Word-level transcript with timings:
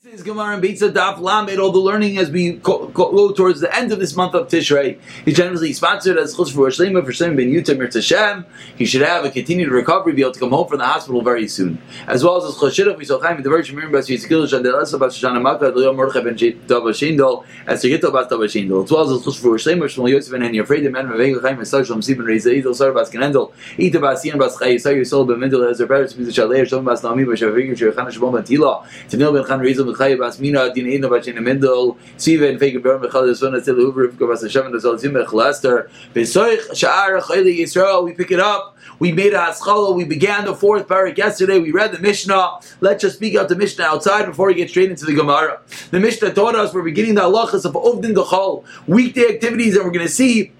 This 0.00 0.14
is 0.14 0.22
Gemara 0.22 0.54
and 0.54 0.62
Beitza 0.62 0.92
Daf 0.92 1.18
Lamed. 1.18 1.58
All 1.58 1.72
the 1.72 1.80
learning 1.80 2.18
as 2.18 2.30
we 2.30 2.52
go, 2.52 2.86
go, 2.86 3.32
towards 3.32 3.58
the 3.58 3.76
end 3.76 3.90
of 3.90 3.98
this 3.98 4.14
month 4.14 4.32
of 4.32 4.46
Tishrei. 4.46 5.00
He's 5.24 5.36
generously 5.36 5.72
sponsored 5.72 6.16
as 6.16 6.36
Chus 6.36 6.52
for 6.52 6.68
Shlema 6.68 7.04
for 7.04 7.12
Shem 7.12 7.34
Ben 7.34 7.50
Yutam 7.50 7.82
Hashem. 7.92 8.46
He 8.76 8.86
should 8.86 9.02
have 9.02 9.24
a 9.24 9.30
continued 9.32 9.70
recovery, 9.70 10.12
be 10.12 10.22
able 10.22 10.30
to 10.30 10.38
come 10.38 10.50
home 10.50 10.68
from 10.68 10.78
the 10.78 10.86
hospital 10.86 11.20
very 11.20 11.48
soon. 11.48 11.82
As 12.06 12.22
well 12.22 12.36
as 12.36 12.44
as 12.44 12.54
Choshidach, 12.54 12.96
we 12.96 13.06
saw 13.06 13.20
Chaim 13.20 13.42
the 13.42 13.50
Virgin 13.50 13.74
Miriam 13.74 13.90
Bas 13.90 14.08
Yitzchil 14.08 14.46
Shandelasa 14.46 15.00
Bas 15.00 15.18
Shoshana 15.18 15.42
Makka 15.42 15.74
Leo 15.74 15.92
Mordechai 15.92 16.20
Ben 16.22 16.36
Dava 16.36 16.90
Shindol 16.90 17.44
as 17.66 17.82
Tegito 17.82 18.12
Bas 18.12 18.28
Dava 18.28 18.44
Shindol. 18.44 18.84
As 18.84 18.92
well 18.92 19.02
as 19.02 19.10
as 19.10 19.24
Chus 19.24 19.34
for 19.34 19.56
Shlema 19.56 19.86
Shmuel 19.86 20.10
Yosef 20.10 20.30
Ben 20.30 20.42
Hani 20.42 20.62
Afraid 20.62 20.84
the 20.84 20.90
Man 20.90 21.08
Mevega 21.08 21.42
Chaim 21.42 21.56
Esar 21.56 21.84
Shalom 21.84 22.02
Sibin 22.02 22.24
Reza 22.24 22.52
Idol 22.52 22.72
Sar 22.72 22.92
Bas 22.92 23.10
Kenendel 23.10 23.50
Ita 23.76 23.98
Bas 23.98 24.24
Yin 24.24 24.38
Bas 24.38 24.56
Chay 24.60 24.76
Yisar 24.76 24.94
Yisol 24.94 25.26
Ben 25.26 25.40
Mendel 25.40 25.68
Ezer 25.68 25.88
Beretz 25.88 26.14
Mizu 26.14 26.30
Shalei 26.30 26.64
Shalom 26.64 26.84
Bas 26.84 27.02
Naomi 27.02 27.24
Bas 27.24 27.40
Shavig 27.40 27.72
Shechan 27.72 28.06
Shabon 28.12 28.34
Ben 28.34 28.44
Tila 28.44 28.86
Tanil 29.08 29.34
Ben 29.34 29.44
Chan 29.44 29.58
Reza 29.58 29.87
Ben 29.88 29.96
Chay 29.96 30.14
Bas 30.14 30.38
Mina 30.38 30.72
Din 30.72 30.86
Ina 30.86 31.08
Bachin 31.08 31.40
Mendel, 31.42 31.96
Siva 32.16 32.58
Fake 32.58 32.82
Ber 32.82 32.98
Michal 32.98 33.34
Son 33.34 33.52
Tzil 33.52 33.76
Hoover 33.76 34.08
Rivka 34.08 34.28
Bas 34.28 34.42
Hashem 34.42 34.66
and 34.66 34.74
Zol 34.74 35.00
Zimech 35.00 35.32
Lester, 35.32 35.90
Besoich 36.14 36.70
Sha'ar 36.70 37.20
Chayli 37.22 37.60
Yisrael. 37.60 38.04
We 38.04 38.12
pick 38.12 38.30
it 38.30 38.40
up. 38.40 38.76
We 38.98 39.12
made 39.12 39.32
a 39.32 39.38
haskala. 39.38 39.94
We 39.94 40.04
began 40.04 40.44
the 40.44 40.54
fourth 40.54 40.88
parak 40.88 41.16
yesterday. 41.16 41.58
We 41.58 41.70
read 41.70 41.92
the 41.92 41.98
Mishnah. 42.00 42.60
Let's 42.80 43.02
just 43.02 43.16
speak 43.16 43.36
out 43.36 43.48
the 43.48 43.56
Mishnah 43.56 43.84
outside 43.84 44.26
before 44.26 44.48
we 44.48 44.54
get 44.54 44.70
straight 44.70 44.90
into 44.90 45.04
the 45.04 45.14
Gemara. 45.14 45.60
The 45.90 46.00
Mishnah 46.00 46.34
taught 46.34 46.54
us 46.54 46.74
we're 46.74 46.82
beginning 46.82 47.14
the 47.14 47.22
halachas 47.22 47.64
of 47.64 47.74
Ovdin 47.74 48.14
Gachal, 48.14 48.64
weekday 48.86 49.34
activities, 49.34 49.76
and 49.76 49.84
we're 49.84 49.92
going 49.92 50.06
to 50.06 50.12
see 50.12 50.52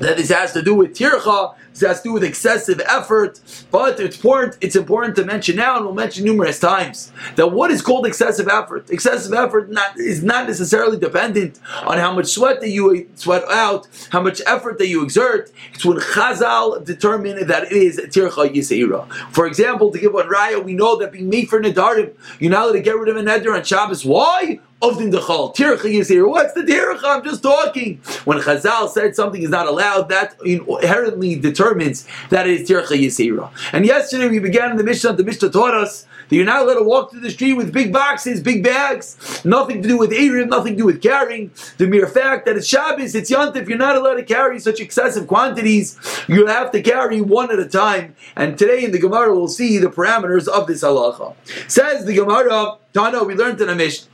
that 0.00 0.16
this 0.16 0.30
has 0.30 0.52
to 0.52 0.62
do 0.62 0.74
with 0.74 0.92
tircha, 0.92 1.54
this 1.78 1.88
has 1.88 2.02
to 2.02 2.08
do 2.08 2.12
with 2.12 2.24
excessive 2.24 2.80
effort, 2.88 3.40
but 3.70 4.00
it's 4.00 4.16
important, 4.16 4.56
it's 4.60 4.76
important 4.76 5.16
to 5.16 5.24
mention 5.24 5.56
now, 5.56 5.76
and 5.76 5.84
we'll 5.84 5.94
mention 5.94 6.24
numerous 6.24 6.58
times, 6.58 7.12
that 7.36 7.52
what 7.52 7.70
is 7.70 7.82
called 7.82 8.06
excessive 8.06 8.48
effort? 8.48 8.88
Excessive 8.90 9.32
effort 9.34 9.70
not, 9.70 9.98
is 9.98 10.22
not 10.22 10.46
necessarily 10.46 10.98
dependent 10.98 11.58
on 11.84 11.98
how 11.98 12.14
much 12.14 12.28
sweat 12.28 12.60
that 12.60 12.70
you 12.70 13.08
sweat 13.16 13.44
out, 13.50 13.86
how 14.10 14.22
much 14.22 14.40
effort 14.46 14.78
that 14.78 14.88
you 14.88 15.02
exert. 15.02 15.52
It's 15.74 15.84
when 15.84 15.98
Chazal 15.98 16.84
determine 16.84 17.46
that 17.46 17.64
it 17.64 17.72
is 17.72 17.98
tircha 17.98 18.54
yiseira. 18.54 19.10
For 19.32 19.46
example, 19.46 19.90
to 19.92 19.98
give 19.98 20.14
one 20.14 20.28
raya, 20.28 20.64
we 20.64 20.74
know 20.74 20.96
that 20.96 21.12
being 21.12 21.28
made 21.28 21.48
for 21.48 21.60
nadarim, 21.60 22.14
you're 22.38 22.50
not 22.50 22.64
allowed 22.64 22.72
to 22.72 22.80
get 22.80 22.96
rid 22.96 23.08
of 23.08 23.16
a 23.16 23.22
neder 23.22 23.54
on 23.54 23.64
Shabbos. 23.64 24.04
Why? 24.04 24.60
Of 24.82 24.98
the 24.98 25.04
dechal. 25.04 25.54
Tircha 25.54 25.86
is 25.86 26.08
here. 26.08 26.28
What's 26.28 26.52
the 26.52 26.60
tircha? 26.60 27.02
I'm 27.04 27.24
just 27.24 27.42
talking. 27.42 27.96
When 28.24 28.38
Chazal 28.38 28.90
said 28.90 29.16
something 29.16 29.42
is 29.42 29.48
not 29.48 29.66
allowed, 29.66 30.08
that 30.10 30.36
inherently 30.44 31.36
determines 31.36 32.06
that 32.30 32.46
it 32.46 32.60
is 32.60 32.68
tircha 32.68 32.98
yisera. 32.98 33.50
And 33.72 33.86
yesterday 33.86 34.28
we 34.28 34.38
began 34.38 34.72
in 34.72 34.76
the 34.76 34.84
Mishnah. 34.84 35.14
The 35.14 35.24
Mishnah 35.24 35.50
taught 35.50 35.74
us 35.74 36.06
that 36.28 36.36
you're 36.36 36.44
not 36.44 36.62
allowed 36.62 36.74
to 36.74 36.82
walk 36.82 37.10
through 37.10 37.20
the 37.20 37.30
street 37.30 37.54
with 37.54 37.72
big 37.72 37.92
boxes, 37.92 38.42
big 38.42 38.62
bags. 38.62 39.44
Nothing 39.44 39.80
to 39.82 39.88
do 39.88 39.96
with 39.96 40.10
Erim, 40.10 40.48
nothing 40.48 40.72
to 40.74 40.78
do 40.78 40.84
with 40.84 41.00
carrying. 41.00 41.52
The 41.78 41.86
mere 41.86 42.06
fact 42.06 42.46
that 42.46 42.56
it's 42.56 42.66
Shabbos, 42.66 43.14
it's 43.14 43.30
Yantif, 43.30 43.68
you're 43.68 43.78
not 43.78 43.96
allowed 43.96 44.16
to 44.16 44.24
carry 44.24 44.58
such 44.58 44.80
excessive 44.80 45.26
quantities. 45.26 45.98
You'll 46.28 46.48
have 46.48 46.70
to 46.72 46.82
carry 46.82 47.20
one 47.20 47.50
at 47.50 47.58
a 47.58 47.68
time. 47.68 48.14
And 48.34 48.58
today 48.58 48.84
in 48.84 48.90
the 48.90 48.98
Gemara 48.98 49.34
we'll 49.34 49.48
see 49.48 49.78
the 49.78 49.88
parameters 49.88 50.48
of 50.48 50.66
this 50.66 50.82
halacha. 50.82 51.34
Says 51.68 52.04
the 52.04 52.14
Gemara, 52.14 52.76
Tana, 52.92 53.24
we 53.24 53.34
learned 53.34 53.60
in 53.60 53.70
a 53.70 53.74
Mishnah. 53.74 54.10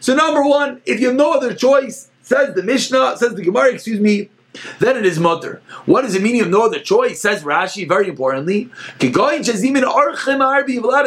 So 0.00 0.14
number 0.14 0.42
one, 0.42 0.80
if 0.86 1.00
you 1.00 1.08
have 1.08 1.16
no 1.16 1.32
other 1.32 1.54
choice, 1.54 2.08
says 2.22 2.54
the 2.54 2.62
Mishnah, 2.62 3.16
says 3.18 3.34
the 3.34 3.42
Gemara, 3.42 3.72
excuse 3.72 4.00
me, 4.00 4.30
then 4.78 4.96
it 4.96 5.06
is 5.06 5.18
mutter. 5.18 5.62
What 5.86 6.04
is 6.04 6.14
the 6.14 6.20
meaning 6.20 6.40
of 6.40 6.48
no 6.48 6.64
other 6.64 6.80
choice? 6.80 7.20
Says 7.20 7.44
Rashi, 7.44 7.86
very 7.86 8.08
importantly, 8.08 8.70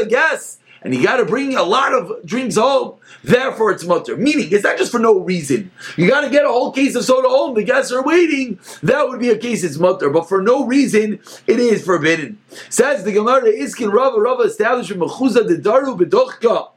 guess, 0.06 0.60
and 0.84 0.94
you 0.94 1.02
got 1.02 1.18
to 1.18 1.26
bring 1.26 1.56
a 1.56 1.64
lot 1.64 1.94
of 1.94 2.26
drinks 2.26 2.58
home. 2.58 2.96
Therefore, 3.24 3.72
it's 3.72 3.86
mutter. 3.86 4.18
Meaning, 4.18 4.50
it's 4.52 4.64
not 4.64 4.78
just 4.78 4.92
for 4.92 5.00
no 5.00 5.20
reason. 5.20 5.72
You 5.96 6.10
got 6.10 6.22
to 6.22 6.30
get 6.30 6.46
a 6.46 6.50
whole 6.50 6.72
case 6.72 6.96
of 6.96 7.06
soda 7.06 7.30
home. 7.30 7.54
The 7.56 7.64
guests 7.64 7.92
are 7.92 8.04
waiting. 8.04 8.60
That 8.82 9.08
would 9.08 9.20
be 9.20 9.30
a 9.30 9.38
case 9.38 9.64
it's 9.64 9.78
mutter. 9.78 10.10
But 10.10 10.28
for 10.28 10.42
no 10.42 10.66
reason, 10.66 11.20
it 11.48 11.60
is 11.60 11.86
forbidden. 11.86 12.40
Says 12.70 13.04
the 13.04 13.14
Gemara, 13.14 13.44
Iskin 13.44 13.94
Rava 13.94 14.20
Rava 14.20 14.44
established 14.44 14.92
Mechuza 14.92 15.48
de 15.48 15.58
Daru 15.58 15.96
Bedochka. 15.96 16.70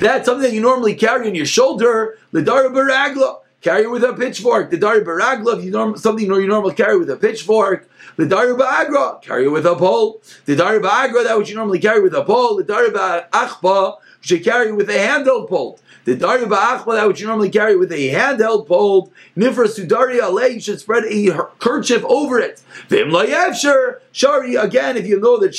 That's 0.00 0.26
something 0.26 0.42
that 0.42 0.52
you 0.52 0.60
normally 0.60 0.94
carry 0.94 1.28
on 1.28 1.34
your 1.34 1.46
shoulder. 1.46 2.18
Lidara 2.32 2.68
baragla. 2.70 3.38
Carry 3.60 3.82
it 3.82 3.90
with 3.90 4.04
a 4.04 4.12
pitchfork. 4.12 4.70
The 4.70 4.76
dari 4.76 5.00
baragla, 5.00 5.62
you 5.62 5.72
norm, 5.72 5.96
something 5.96 6.24
you 6.24 6.46
normally 6.46 6.74
carry 6.74 6.96
with 6.96 7.10
a 7.10 7.16
pitchfork. 7.16 7.88
The 8.16 8.26
dari 8.26 8.52
ba'agra, 8.52 9.20
carry 9.22 9.46
it 9.46 9.48
with 9.48 9.66
a 9.66 9.74
pole. 9.74 10.22
The 10.44 10.54
dari 10.54 10.78
ba'agra, 10.78 11.24
that 11.24 11.36
which 11.36 11.50
you 11.50 11.56
normally 11.56 11.80
carry 11.80 12.00
with 12.00 12.14
a 12.14 12.24
pole. 12.24 12.56
The 12.56 12.64
dari 12.64 12.90
ba'achba, 12.90 13.96
you 13.98 14.02
should 14.20 14.44
carry 14.44 14.70
with 14.72 14.88
a 14.88 14.94
handheld 14.94 15.48
pole. 15.48 15.80
The 16.04 16.14
dari 16.14 16.46
ba'achba, 16.46 16.94
that 16.94 17.08
which 17.08 17.20
you 17.20 17.26
normally 17.26 17.50
carry 17.50 17.76
with 17.76 17.90
a 17.90 18.10
handheld 18.10 18.68
pole. 18.68 19.12
Nifra 19.36 19.66
sudari 19.66 20.20
alei, 20.20 20.54
you 20.54 20.60
should 20.60 20.78
spread 20.78 21.04
a 21.04 21.48
kerchief 21.58 22.04
over 22.04 22.38
it. 22.38 22.62
Vim 22.88 23.08
layevsher, 23.08 23.98
shari, 24.12 24.54
again, 24.54 24.96
if 24.96 25.06
you 25.06 25.18
know 25.20 25.36
the 25.38 25.50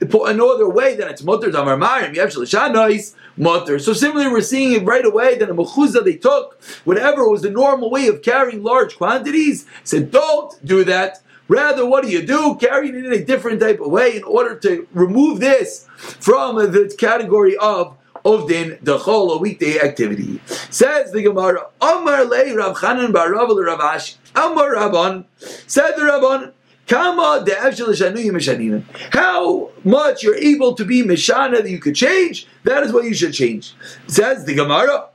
chance, 0.00 0.14
another 0.26 0.68
way 0.68 0.96
that 0.96 1.10
it's 1.10 1.22
mutter 1.22 1.50
damar 1.50 1.76
marim 1.76 2.14
yevshel 2.14 3.14
mutter. 3.36 3.78
So 3.78 3.92
similarly, 3.92 4.30
we're 4.30 4.40
seeing 4.40 4.72
it 4.72 4.84
right 4.84 5.04
away 5.04 5.38
that 5.38 5.50
a 5.50 5.54
mechuza 5.54 6.04
they 6.04 6.16
took 6.16 6.62
whatever 6.84 7.28
was 7.28 7.42
the 7.42 7.50
normal 7.50 7.90
way 7.90 8.06
of 8.08 8.22
carrying 8.22 8.62
large 8.62 8.96
quantities. 8.96 9.66
Said 9.84 10.10
don't 10.10 10.54
do 10.64 10.84
that. 10.84 11.22
Rather, 11.48 11.86
what 11.86 12.02
do 12.02 12.10
you 12.10 12.26
do? 12.26 12.56
Carry 12.56 12.88
it 12.88 12.96
in 12.96 13.12
a 13.12 13.24
different 13.24 13.60
type 13.60 13.80
of 13.80 13.90
way 13.90 14.16
in 14.16 14.24
order 14.24 14.56
to 14.58 14.88
remove 14.92 15.38
this 15.38 15.86
from 15.98 16.56
the 16.56 16.92
category 16.98 17.56
of 17.58 17.96
Ovdin 18.24 18.80
the 18.82 18.98
whole 18.98 19.38
weekday 19.38 19.78
activity. 19.78 20.40
Says 20.70 21.12
the 21.12 21.22
Gemara, 21.22 21.68
Amar 21.80 22.24
le 22.24 22.56
Rav 22.56 22.76
Chanan 22.78 23.12
bar 23.12 23.32
Rav. 23.32 23.50
Amar 24.34 24.74
Rabban 24.74 25.24
said 25.38 25.92
the 25.92 26.02
Rabban. 26.02 26.52
How 26.88 27.14
much 29.84 30.22
you're 30.22 30.36
able 30.36 30.74
to 30.74 30.84
be 30.84 31.02
Mishana 31.02 31.62
that 31.62 31.68
you 31.68 31.78
could 31.80 31.96
change, 31.96 32.46
that 32.64 32.84
is 32.84 32.92
what 32.92 33.04
you 33.04 33.14
should 33.14 33.32
change. 33.32 33.74
Says 34.06 34.44
the 34.44 34.54
Gemara. 34.54 35.08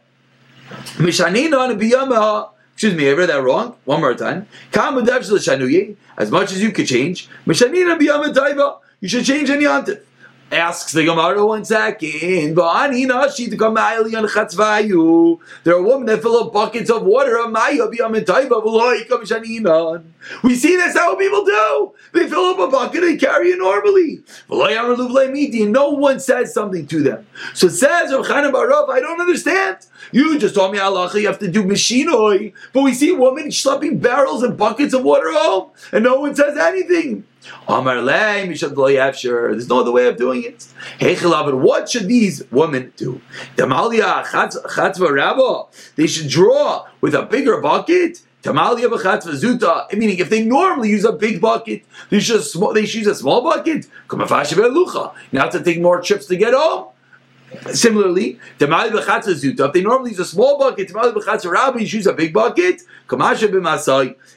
Excuse 2.74 2.96
me, 2.96 3.09
I 3.09 3.14
read 3.14 3.30
that 3.30 3.42
wrong. 3.42 3.76
One 3.86 4.02
more 4.02 4.16
time. 4.16 4.48
As 6.18 6.32
much 6.32 6.52
as 6.52 6.62
you 6.62 6.72
could 6.72 6.88
change. 6.88 7.30
You 7.46 7.54
should 7.54 9.26
change 9.26 9.50
any 9.50 9.64
yantif. 9.66 10.02
Asks 10.51 10.91
the 10.91 11.06
Gemara 11.06 11.45
one 11.45 11.63
second. 11.63 12.56
There 12.56 12.66
are 12.66 12.91
women 15.81 16.06
that 16.07 16.22
fill 16.22 16.35
up 16.44 16.51
buckets 16.51 16.89
of 16.89 17.03
water. 17.03 17.38
We 20.44 20.56
see 20.56 20.75
this 20.75 20.97
how 20.97 21.16
people 21.16 21.45
do. 21.45 21.94
They 22.11 22.28
fill 22.28 22.45
up 22.47 22.59
a 22.59 22.67
bucket 22.67 23.03
and 23.03 23.17
carry 23.17 23.51
it 23.51 23.59
normally. 23.59 24.23
No 25.69 25.90
one 25.91 26.19
says 26.19 26.53
something 26.53 26.85
to 26.85 27.01
them. 27.01 27.25
So 27.53 27.69
says 27.69 28.11
I 28.11 28.41
don't 28.51 29.22
understand. 29.22 29.78
You 30.11 30.38
just 30.38 30.56
told 30.56 30.73
me 30.73 30.79
Allah, 30.79 31.09
you 31.17 31.28
have 31.28 31.40
to 31.40 31.50
do 31.50 31.63
machinoi, 31.63 32.53
but 32.73 32.81
we 32.84 32.94
see 32.94 33.13
women 33.13 33.47
schlepping 33.47 34.01
barrels 34.01 34.44
and 34.44 34.57
buckets 34.57 34.94
of 34.94 35.03
water 35.03 35.31
home, 35.31 35.72
and 35.94 36.03
no 36.03 36.19
one 36.19 36.35
says 36.35 36.57
anything. 36.57 37.23
There's 37.68 39.68
no 39.68 39.79
other 39.81 39.91
way 39.91 40.07
of 40.07 40.18
doing 40.18 40.44
it. 40.44 40.68
What 41.00 41.90
should 41.90 42.07
these 42.07 42.44
women 42.52 42.94
do? 42.97 43.22
They 45.96 46.07
should 46.07 46.28
draw 46.29 46.85
with 47.02 47.16
a 47.16 47.24
bigger 47.24 47.59
bucket. 47.62 48.22
Meaning, 48.44 50.18
if 50.19 50.29
they 50.29 50.44
normally 50.44 50.90
use 50.90 51.06
a 51.06 51.12
big 51.12 51.40
bucket, 51.40 51.84
they 52.09 52.19
should, 52.19 52.41
they 52.74 52.85
should 52.88 53.02
use 53.02 53.07
a 53.07 53.13
small 53.16 53.41
bucket. 53.44 53.85
Now 55.31 55.47
to 55.50 55.63
take 55.63 55.79
more 55.79 56.02
trips 56.02 56.25
to 56.28 56.35
get 56.35 56.53
home. 56.53 56.88
Similarly, 57.73 58.40
if 58.59 59.73
they 59.73 59.81
normally 59.81 60.11
use 60.11 60.20
a 60.20 60.26
small 60.26 60.58
bucket, 60.58 60.90
you 60.90 61.85
use 61.85 62.08
a 62.08 62.14
big 62.14 62.34
bucket. 62.34 62.81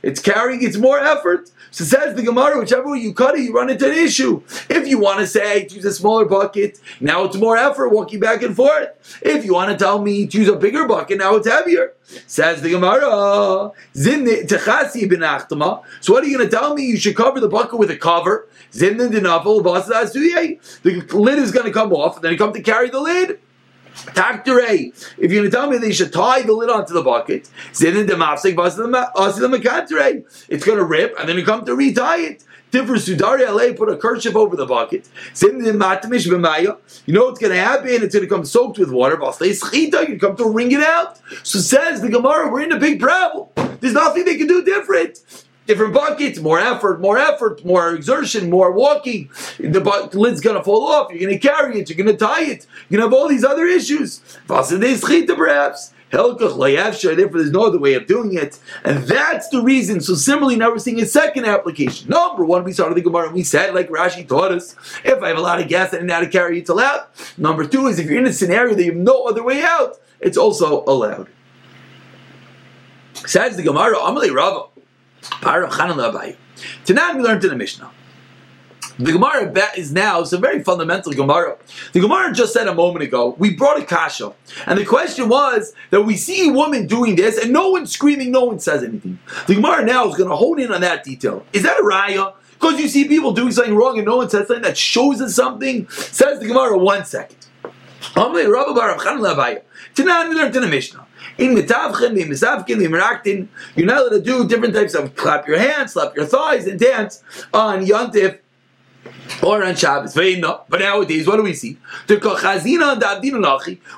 It's 0.03 0.21
carrying, 0.21 0.63
it's 0.63 0.77
more 0.77 0.99
effort. 0.99 1.51
So 1.71 1.85
says 1.85 2.15
the 2.15 2.23
Gemara, 2.23 2.59
whichever 2.61 2.91
way 2.91 2.99
you 2.99 3.13
cut 3.13 3.37
it, 3.37 3.43
you 3.43 3.53
run 3.53 3.69
into 3.69 3.87
an 3.87 3.99
issue. 3.99 4.43
If 4.69 4.87
you 4.87 4.99
want 5.01 5.19
to 5.19 5.27
say 5.27 5.67
use 5.69 5.85
a 5.85 5.93
smaller 5.93 6.25
bucket, 6.25 6.79
now 7.01 7.25
it's 7.25 7.37
more 7.37 7.57
effort 7.57 7.89
walking 7.89 8.21
back 8.21 8.43
and 8.43 8.55
forth. 8.55 8.91
If 9.23 9.45
you 9.45 9.55
want 9.55 9.73
to 9.73 9.77
tell 9.77 10.01
me 10.01 10.29
use 10.31 10.49
a 10.49 10.55
bigger 10.55 10.87
bucket, 10.87 11.19
now 11.19 11.35
it's 11.35 11.49
heavier. 11.49 11.95
Says 12.27 12.63
the 12.63 12.71
Gemara. 12.71 13.73
So 16.01 16.13
what 16.13 16.23
are 16.23 16.27
you 16.27 16.37
going 16.37 16.49
to 16.49 16.57
tell 16.57 16.75
me? 16.75 16.85
You 16.85 16.97
should 16.97 17.17
cover 17.17 17.41
the 17.41 17.49
bucket 17.49 17.79
with 17.79 17.91
a 17.91 17.97
cover. 17.97 18.47
The 18.75 18.91
lid 21.13 21.39
is 21.39 21.53
going 21.53 21.67
to 21.67 21.73
come 21.73 21.93
off, 21.93 22.17
and 22.17 22.25
then 22.25 22.33
you 22.33 22.39
come 22.39 22.53
to 22.53 22.63
carry 22.63 22.91
the 22.91 23.01
lid. 23.01 23.39
Taktere. 23.95 24.89
If 25.19 25.31
you're 25.31 25.43
going 25.43 25.45
to 25.45 25.51
tell 25.51 25.71
me 25.71 25.79
they 25.79 25.93
should 25.93 26.13
tie 26.13 26.43
the 26.43 26.53
lid 26.53 26.69
onto 26.69 26.93
the 26.93 27.03
bucket, 27.03 27.49
it's 27.71 27.83
going 30.65 30.79
to 30.79 30.85
rip, 30.85 31.15
and 31.19 31.29
then 31.29 31.39
you 31.39 31.45
come 31.45 31.65
to 31.65 31.77
retie 31.77 32.01
it. 32.01 32.43
Tifr 32.73 32.97
Sudari 32.97 33.43
Ale, 33.47 33.73
put 33.75 33.89
a 33.89 33.97
kerchief 33.97 34.35
over 34.35 34.57
the 34.57 34.67
bucket. 34.67 35.09
You 35.41 35.53
know 37.15 37.25
what's 37.27 37.39
going 37.39 37.53
to 37.53 37.57
happen? 37.57 37.89
It's 37.89 38.15
going 38.17 38.25
to 38.25 38.35
come 38.35 38.45
soaked 38.45 38.79
with 38.79 38.91
water. 38.91 39.17
You 39.17 40.19
come 40.19 40.37
to 40.37 40.49
wring 40.49 40.73
it 40.73 40.81
out. 40.81 41.21
So 41.45 41.61
says 41.61 42.01
the 42.01 42.09
Gemara, 42.09 42.51
we're 42.51 42.63
in 42.63 42.73
a 42.73 42.81
big 42.81 42.99
problem. 42.99 43.47
There's 43.79 43.95
nothing 43.95 44.25
they 44.25 44.37
can 44.37 44.49
do 44.49 44.65
different 44.65 45.44
different 45.67 45.95
buckets, 45.95 46.39
more 46.39 46.59
effort, 46.59 47.01
more 47.01 47.19
effort, 47.19 47.65
more 47.65 47.95
exertion, 47.95 48.51
more 48.51 48.71
walking. 48.73 49.31
The 49.59 49.81
bu- 49.81 50.19
lid's 50.19 50.41
gonna 50.41 50.63
fall 50.63 50.87
off. 50.87 51.11
You're 51.13 51.21
gonna 51.29 51.39
carry 51.39 51.81
it. 51.81 51.89
You're 51.89 51.99
gonna 52.05 52.17
tie 52.17 52.43
it. 52.45 52.67
You're 52.89 53.01
gonna 53.01 53.11
have 53.11 53.19
all 53.19 53.29
these 53.29 53.45
other 53.45 53.67
issues. 53.67 54.21
Perhaps. 54.47 55.93
Therefore, 56.11 57.39
there's 57.41 57.51
no 57.51 57.65
other 57.67 57.79
way 57.79 57.95
of 57.95 58.07
doing 58.07 58.35
it, 58.35 58.59
and 58.85 59.03
that's 59.05 59.49
the 59.49 59.61
reason. 59.61 60.01
So, 60.01 60.15
similarly, 60.15 60.55
now 60.55 60.71
we're 60.71 60.79
seeing 60.79 61.01
a 61.01 61.07
second 61.07 61.45
application. 61.45 62.09
Number 62.09 62.45
one, 62.45 62.63
we 62.63 62.73
started 62.73 62.95
the 62.95 63.01
Gemara 63.01 63.27
and 63.27 63.35
we 63.35 63.43
said, 63.43 63.75
like 63.75 63.89
Rashi 63.89 64.29
taught 64.29 64.53
us, 64.53 64.77
if 65.03 65.21
I 65.23 65.29
have 65.29 65.39
a 65.39 65.41
lot 65.41 65.61
of 65.61 65.67
gas 65.69 65.93
and 65.93 66.03
I 66.03 66.07
know 66.07 66.15
how 66.15 66.21
to 66.21 66.29
carry 66.29 66.61
it, 66.61 66.69
allowed. 66.69 67.07
Number 67.37 67.67
two 67.67 67.89
is 67.89 67.99
if 67.99 68.09
you're 68.09 68.21
in 68.21 68.27
a 68.27 68.33
scenario 68.33 68.75
that 68.75 68.85
you 68.85 68.93
have 68.93 69.01
no 69.01 69.25
other 69.25 69.43
way 69.43 69.63
out, 69.63 69.99
it's 70.21 70.37
also 70.37 70.85
allowed. 70.85 71.29
Says 73.27 73.57
the 73.57 73.63
Gemara, 73.65 73.97
Amalei 73.97 74.33
Rava. 74.33 74.67
Tanan 76.85 77.17
we 77.17 77.23
learned 77.23 77.45
in 77.45 77.51
the 77.51 77.57
Mishnah. 77.57 77.91
The 78.97 79.13
Gemara 79.13 79.53
is 79.77 79.91
now, 79.91 80.21
it's 80.21 80.33
a 80.33 80.39
very 80.39 80.63
fundamental 80.63 81.13
Gemara. 81.13 81.57
The 81.93 81.99
Gemara 81.99 82.33
just 82.33 82.53
said 82.53 82.69
a 82.69 82.75
moment 82.75 83.03
ago, 83.03 83.35
we 83.39 83.53
brought 83.53 83.81
a 83.81 83.85
kasha. 83.85 84.35
And 84.67 84.79
the 84.79 84.85
question 84.85 85.29
was 85.29 85.75
that 85.91 86.03
we 86.03 86.17
see 86.17 86.49
a 86.49 86.53
woman 86.53 86.87
doing 86.87 87.17
this 87.17 87.37
and 87.37 87.53
no 87.53 87.71
one's 87.71 87.91
screaming, 87.91 88.31
no 88.31 88.45
one 88.45 88.61
says 88.61 88.85
anything. 88.85 89.19
The 89.49 89.57
Gemara 89.57 89.85
now 89.85 90.09
is 90.09 90.15
going 90.15 90.31
to 90.31 90.37
hone 90.37 90.61
in 90.61 90.71
on 90.71 90.83
that 90.83 91.03
detail. 91.03 91.45
Is 91.53 91.65
that 91.65 91.81
a 91.81 91.83
raya? 91.83 92.35
Because 92.53 92.79
you 92.79 92.87
see 92.87 93.09
people 93.09 93.33
doing 93.33 93.51
something 93.51 93.75
wrong 93.75 93.99
and 93.99 94.07
no 94.07 94.19
one 94.19 94.31
says 94.31 94.47
something 94.47 94.63
that 94.63 94.79
shows 94.79 95.21
us 95.21 95.35
something? 95.35 95.89
Says 95.89 96.39
the 96.39 96.47
Gemara, 96.47 96.79
one 96.79 97.05
second. 97.05 97.39
Tanan 98.15 98.35
we 100.29 100.37
learned 100.37 100.55
in 100.55 100.63
the 100.63 100.69
Mishnah. 100.69 101.05
In 101.37 101.55
misavkin, 101.55 103.49
you're 103.77 103.87
not 103.87 103.99
allowed 103.99 104.11
to 104.11 104.21
do 104.21 104.47
different 104.47 104.75
types 104.75 104.95
of 104.95 105.17
clap 105.17 105.47
your 105.49 105.59
hands, 105.59 105.93
slap 105.93 106.15
your 106.15 106.27
thighs, 106.27 106.67
and 106.67 106.79
dance 106.79 107.25
on 107.53 107.85
Yontif 107.85 108.39
or 109.43 109.65
on 109.65 109.75
Shabbos. 109.75 110.15
But 110.15 110.81
nowadays, 110.81 111.27
what 111.27 111.37
do 111.37 111.43
we 111.43 111.55
see? 111.55 111.77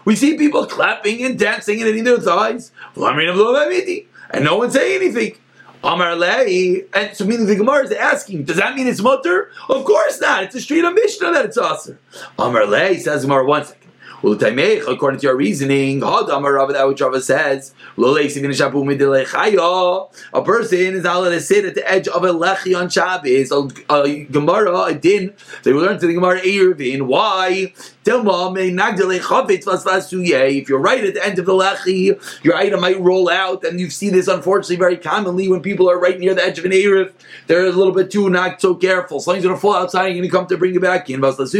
We 0.04 0.16
see 0.16 0.36
people 0.36 0.66
clapping 0.66 1.24
and 1.24 1.38
dancing 1.38 1.78
and 1.78 1.86
hitting 1.86 2.04
their 2.04 2.18
thighs. 2.18 2.72
And 2.96 4.44
no 4.44 4.56
one 4.56 4.70
say 4.70 4.96
anything. 4.96 5.36
Amar 5.84 6.12
and 6.12 7.14
so 7.14 7.24
meaning 7.26 7.46
the 7.46 7.54
Gemara 7.54 7.84
is 7.84 7.92
asking, 7.92 8.44
does 8.44 8.56
that 8.56 8.74
mean 8.74 8.86
it's 8.88 9.00
mutter? 9.00 9.50
Of 9.68 9.84
course 9.84 10.20
not. 10.20 10.42
It's 10.42 10.54
a 10.56 10.60
street 10.60 10.84
of 10.84 10.94
Mishnah 10.94 11.32
that 11.32 11.44
it's 11.44 11.58
aser. 11.58 11.98
Amar 12.38 12.66
says 12.96 13.22
Gemara 13.22 13.44
one 13.44 13.64
second. 13.64 13.85
According 14.26 15.20
to 15.20 15.26
your 15.26 15.36
reasoning, 15.36 16.00
that 16.00 16.84
which 16.88 17.00
Rava 17.00 17.20
says, 17.20 17.72
a 17.96 18.00
person 20.42 20.78
is 20.78 21.04
not 21.04 21.16
allowed 21.16 21.30
to 21.30 21.40
sit 21.40 21.64
at 21.64 21.76
the 21.76 21.88
edge 21.88 22.08
of 22.08 22.24
a 22.24 22.32
lechi 22.32 22.76
on 22.76 22.88
Shabbos. 22.88 23.52
A 23.88 24.24
Gemara, 24.24 24.80
a 24.80 24.94
din, 24.94 25.32
they 25.62 25.72
will 25.72 25.82
learn 25.82 26.00
to 26.00 26.08
the 26.08 26.14
Gemara 26.14 26.40
Eruvin. 26.40 27.02
Why? 27.02 27.72
If 28.06 28.14
you're 30.68 30.78
right 30.78 31.04
at 31.04 31.14
the 31.14 31.24
end 31.24 31.38
of 31.38 31.46
the 31.46 31.52
lechi, 31.52 32.44
your 32.44 32.54
item 32.54 32.80
might 32.80 33.00
roll 33.00 33.28
out, 33.28 33.64
and 33.64 33.80
you 33.80 33.90
see 33.90 34.10
this 34.10 34.28
unfortunately 34.28 34.76
very 34.76 34.96
commonly 34.96 35.48
when 35.48 35.60
people 35.60 35.90
are 35.90 35.98
right 35.98 36.18
near 36.18 36.34
the 36.34 36.44
edge 36.44 36.58
of 36.58 36.64
an 36.64 36.70
Erev. 36.70 37.12
They're 37.46 37.66
a 37.66 37.72
little 37.72 37.92
bit 37.92 38.10
too 38.10 38.30
not 38.30 38.60
so 38.60 38.74
careful. 38.74 39.20
Something's 39.20 39.44
going 39.44 39.56
to 39.56 39.60
fall 39.60 39.74
outside 39.74 40.06
and 40.06 40.16
you're 40.16 40.22
going 40.22 40.30
to 40.30 40.36
come 40.36 40.46
to 40.48 40.56
bring 40.56 40.74
it 40.74 40.82
back 40.82 41.10
in. 41.10 41.20
But 41.20 41.36
says 41.36 41.52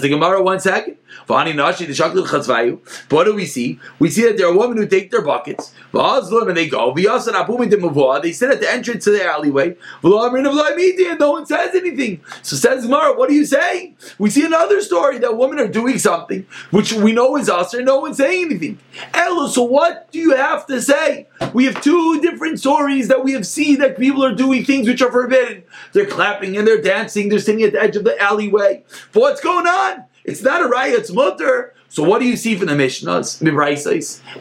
the 0.00 0.08
Gemara 0.08 0.42
one 0.42 0.60
second. 0.60 0.96
What 1.26 3.24
do 3.24 3.34
we 3.34 3.46
see? 3.46 3.80
We 3.98 4.10
see 4.10 4.22
that 4.22 4.36
there 4.36 4.48
are 4.48 4.56
women 4.56 4.76
who 4.76 4.86
take 4.86 5.10
their 5.10 5.22
buckets, 5.22 5.72
and 5.92 6.56
they 6.56 6.68
go. 6.68 6.94
They 6.94 8.32
sit 8.32 8.50
at 8.50 8.60
the 8.60 8.70
entrance 8.70 9.04
to 9.04 9.10
the 9.10 9.24
alleyway, 9.24 9.76
and 10.02 11.18
no 11.18 11.32
one 11.32 11.46
says 11.46 11.74
anything. 11.74 12.20
So 12.42 12.56
says 12.56 12.84
Gemara, 12.84 13.16
what 13.16 13.30
are 13.30 13.34
you 13.34 13.44
saying? 13.46 13.96
We 14.18 14.30
see 14.30 14.44
another 14.44 14.80
story 14.80 15.18
that 15.18 15.36
women 15.36 15.58
are 15.58 15.68
doing 15.68 15.98
something 15.98 16.46
which 16.70 16.92
we 16.92 17.12
know 17.12 17.36
is 17.36 17.48
us, 17.48 17.74
and 17.74 17.86
no 17.86 18.00
one's 18.00 18.16
saying 18.16 18.46
anything. 18.46 18.78
Elo, 19.14 19.48
so 19.48 19.62
what 19.62 20.10
do 20.12 20.18
you 20.18 20.36
have 20.36 20.66
to 20.66 20.80
say? 20.80 21.28
We 21.54 21.64
have 21.66 21.80
two 21.82 22.20
different 22.20 22.58
stories 22.60 23.08
that 23.08 23.24
we 23.24 23.32
have 23.32 23.46
seen 23.46 23.78
that 23.78 23.98
people 23.98 24.24
are 24.24 24.34
doing 24.34 24.64
things 24.64 24.88
which 24.88 25.02
are 25.02 25.10
forbidden. 25.10 25.64
They're 25.92 26.06
clapping 26.06 26.56
and 26.56 26.66
they're 26.66 26.80
dancing, 26.80 27.28
they're 27.28 27.38
sitting 27.38 27.62
at 27.62 27.72
the 27.72 27.82
edge 27.82 27.96
of 27.96 28.04
the 28.04 28.20
alleyway. 28.20 28.84
But 29.12 29.20
what's 29.20 29.40
going 29.40 29.66
on? 29.66 30.04
It's 30.24 30.42
not 30.42 30.62
a 30.62 30.68
raya, 30.68 30.98
it's 30.98 31.10
mutter. 31.12 31.74
So 31.88 32.02
what 32.02 32.20
do 32.20 32.26
you 32.26 32.36
see 32.36 32.56
from 32.56 32.68
the 32.68 32.74
Mishnahs? 32.74 33.42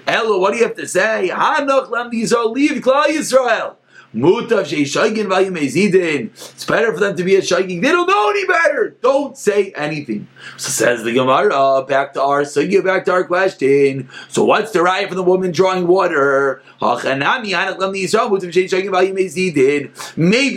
Elo, 0.07 0.39
what 0.39 0.51
do 0.51 0.57
you 0.57 0.63
have 0.63 0.75
to 0.75 0.87
say? 0.87 1.29
Hanoch 1.33 1.89
lam 1.89 2.09
leave 2.11 2.81
Klal 2.81 3.05
Yisrael. 3.07 3.75
Mutav 4.13 4.65
sheishaygin 4.65 5.27
vayimezidin. 5.27 6.31
It's 6.31 6.65
better 6.65 6.91
for 6.93 6.99
them 6.99 7.15
to 7.15 7.23
be 7.23 7.35
a 7.37 7.41
shaygin. 7.41 7.81
They 7.81 7.91
don't 7.91 8.07
know 8.07 8.29
any 8.29 8.45
better. 8.45 8.97
Don't 9.01 9.37
say 9.37 9.71
anything. 9.71 10.27
So 10.57 10.69
says 10.69 11.03
the 11.03 11.13
Gemara. 11.13 11.85
Back 11.85 12.13
to 12.13 12.21
our 12.21 12.41
sugya. 12.41 12.83
Back 12.83 13.05
to 13.05 13.13
our 13.13 13.23
question. 13.23 14.09
So 14.27 14.43
what's 14.43 14.71
the 14.71 14.81
right 14.81 15.07
for 15.07 15.15
the 15.15 15.23
woman 15.23 15.51
drawing 15.51 15.87
water? 15.87 16.61
Maybe 16.81 17.03